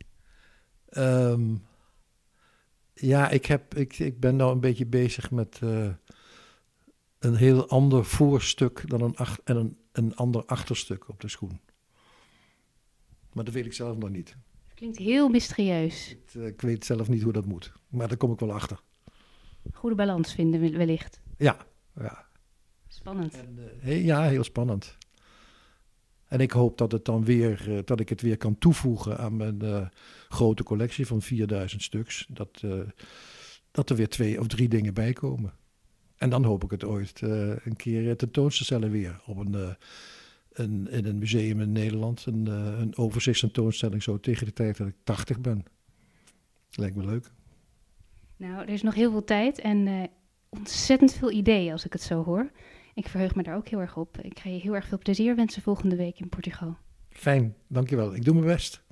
Um, 0.98 1.62
ja, 2.93 3.29
ik, 3.29 3.45
heb, 3.45 3.75
ik, 3.75 3.99
ik 3.99 4.19
ben 4.19 4.36
nou 4.36 4.51
een 4.51 4.60
beetje 4.60 4.86
bezig 4.86 5.32
met 5.32 5.60
uh, 5.63 5.93
een 7.19 7.36
heel 7.36 7.67
ander 7.69 8.06
voorstuk 8.06 8.89
dan 8.89 9.01
een, 9.01 9.15
ach, 9.15 9.39
en 9.43 9.56
een, 9.56 9.77
een 9.91 10.15
ander 10.15 10.45
achterstuk 10.45 11.10
op 11.10 11.19
de 11.21 11.29
schoen. 11.29 11.60
Maar 13.34 13.43
dat 13.43 13.53
weet 13.53 13.65
ik 13.65 13.73
zelf 13.73 13.97
nog 13.97 14.10
niet. 14.10 14.36
Klinkt 14.73 14.97
heel 14.97 15.29
mysterieus. 15.29 16.10
Ik, 16.12 16.34
ik 16.34 16.62
weet 16.62 16.86
zelf 16.86 17.10
niet 17.10 17.21
hoe 17.21 17.34
dat 17.34 17.45
moet, 17.45 17.73
maar 17.88 18.08
daar 18.08 18.17
kom 18.17 18.32
ik 18.32 18.39
wel 18.39 18.53
achter. 18.53 18.82
Goede 19.73 19.95
balans 19.95 20.34
vinden 20.34 20.77
wellicht. 20.77 21.21
Ja, 21.38 21.58
ja. 21.95 22.25
Spannend. 22.88 23.34
En, 23.34 23.60
uh, 23.84 24.06
ja, 24.06 24.23
heel 24.23 24.43
spannend. 24.43 24.97
En 26.34 26.39
ik 26.39 26.52
hoop 26.52 26.78
dat, 26.78 26.91
het 26.91 27.06
dan 27.06 27.26
weer, 27.26 27.65
uh, 27.69 27.80
dat 27.86 28.00
ik 28.00 28.10
het 28.10 28.22
weer 28.22 28.38
kan 28.38 28.58
toevoegen 28.58 29.17
aan 29.17 29.36
mijn 29.36 29.60
uh, 29.63 29.88
grote 30.30 30.63
collectie 30.63 31.08
van 31.08 31.22
4000 31.22 31.82
stuks. 31.84 32.26
Dat, 32.30 32.62
uh, 32.65 32.80
dat 33.72 33.89
er 33.89 33.96
weer 33.96 34.10
twee 34.10 34.39
of 34.39 34.48
drie 34.48 34.67
dingen 34.67 34.93
bij 34.93 35.13
komen. 35.13 35.54
En 36.17 36.30
dan 36.30 36.43
hoop 36.43 36.63
ik 36.63 36.72
het 36.72 36.84
ooit 36.84 37.22
een 37.22 37.76
keer 37.76 38.15
te 38.15 38.89
weer 38.89 39.22
op 39.26 39.38
een, 39.38 39.76
een, 40.54 40.88
in 40.89 41.06
een 41.06 41.17
museum 41.17 41.62
in 41.62 41.72
Nederland. 41.72 42.26
Een, 42.26 42.46
een 42.82 42.98
overzichtstentoonstelling 42.98 44.04
zo 44.04 44.19
tegen 44.19 44.46
de 44.46 44.54
tijd 44.54 44.78
dat 44.78 44.88
ik 44.88 44.96
80 45.04 45.39
ben. 45.39 45.63
Lijkt 46.72 46.96
me 46.96 47.06
leuk. 47.06 47.32
Nou, 48.38 48.62
er 48.62 48.69
is 48.69 48.82
nog 48.82 48.93
heel 48.93 49.12
veel 49.12 49.24
tijd 49.24 49.60
en 49.60 50.10
ontzettend 50.50 51.13
veel 51.13 51.32
ideeën 51.32 51.72
als 51.72 51.86
ik 51.86 51.93
het 51.93 52.02
zo 52.02 52.24
hoor. 52.24 52.52
Ik 52.93 53.08
verheug 53.08 53.36
me 53.36 53.43
daar 53.43 53.56
ook 53.56 53.67
heel 53.67 53.79
erg 53.79 53.97
op. 53.97 54.17
Ik 54.17 54.39
ga 54.39 54.49
je 54.49 54.60
heel 54.60 54.75
erg 54.75 54.88
veel 54.88 54.97
plezier 54.97 55.36
wensen 55.36 55.62
volgende 55.62 55.95
week 55.95 56.19
in 56.19 56.29
Portugal. 56.29 56.77
Fijn, 57.10 57.56
dankjewel. 57.67 58.15
Ik 58.15 58.23
doe 58.23 58.34
mijn 58.34 58.45
best. 58.45 58.83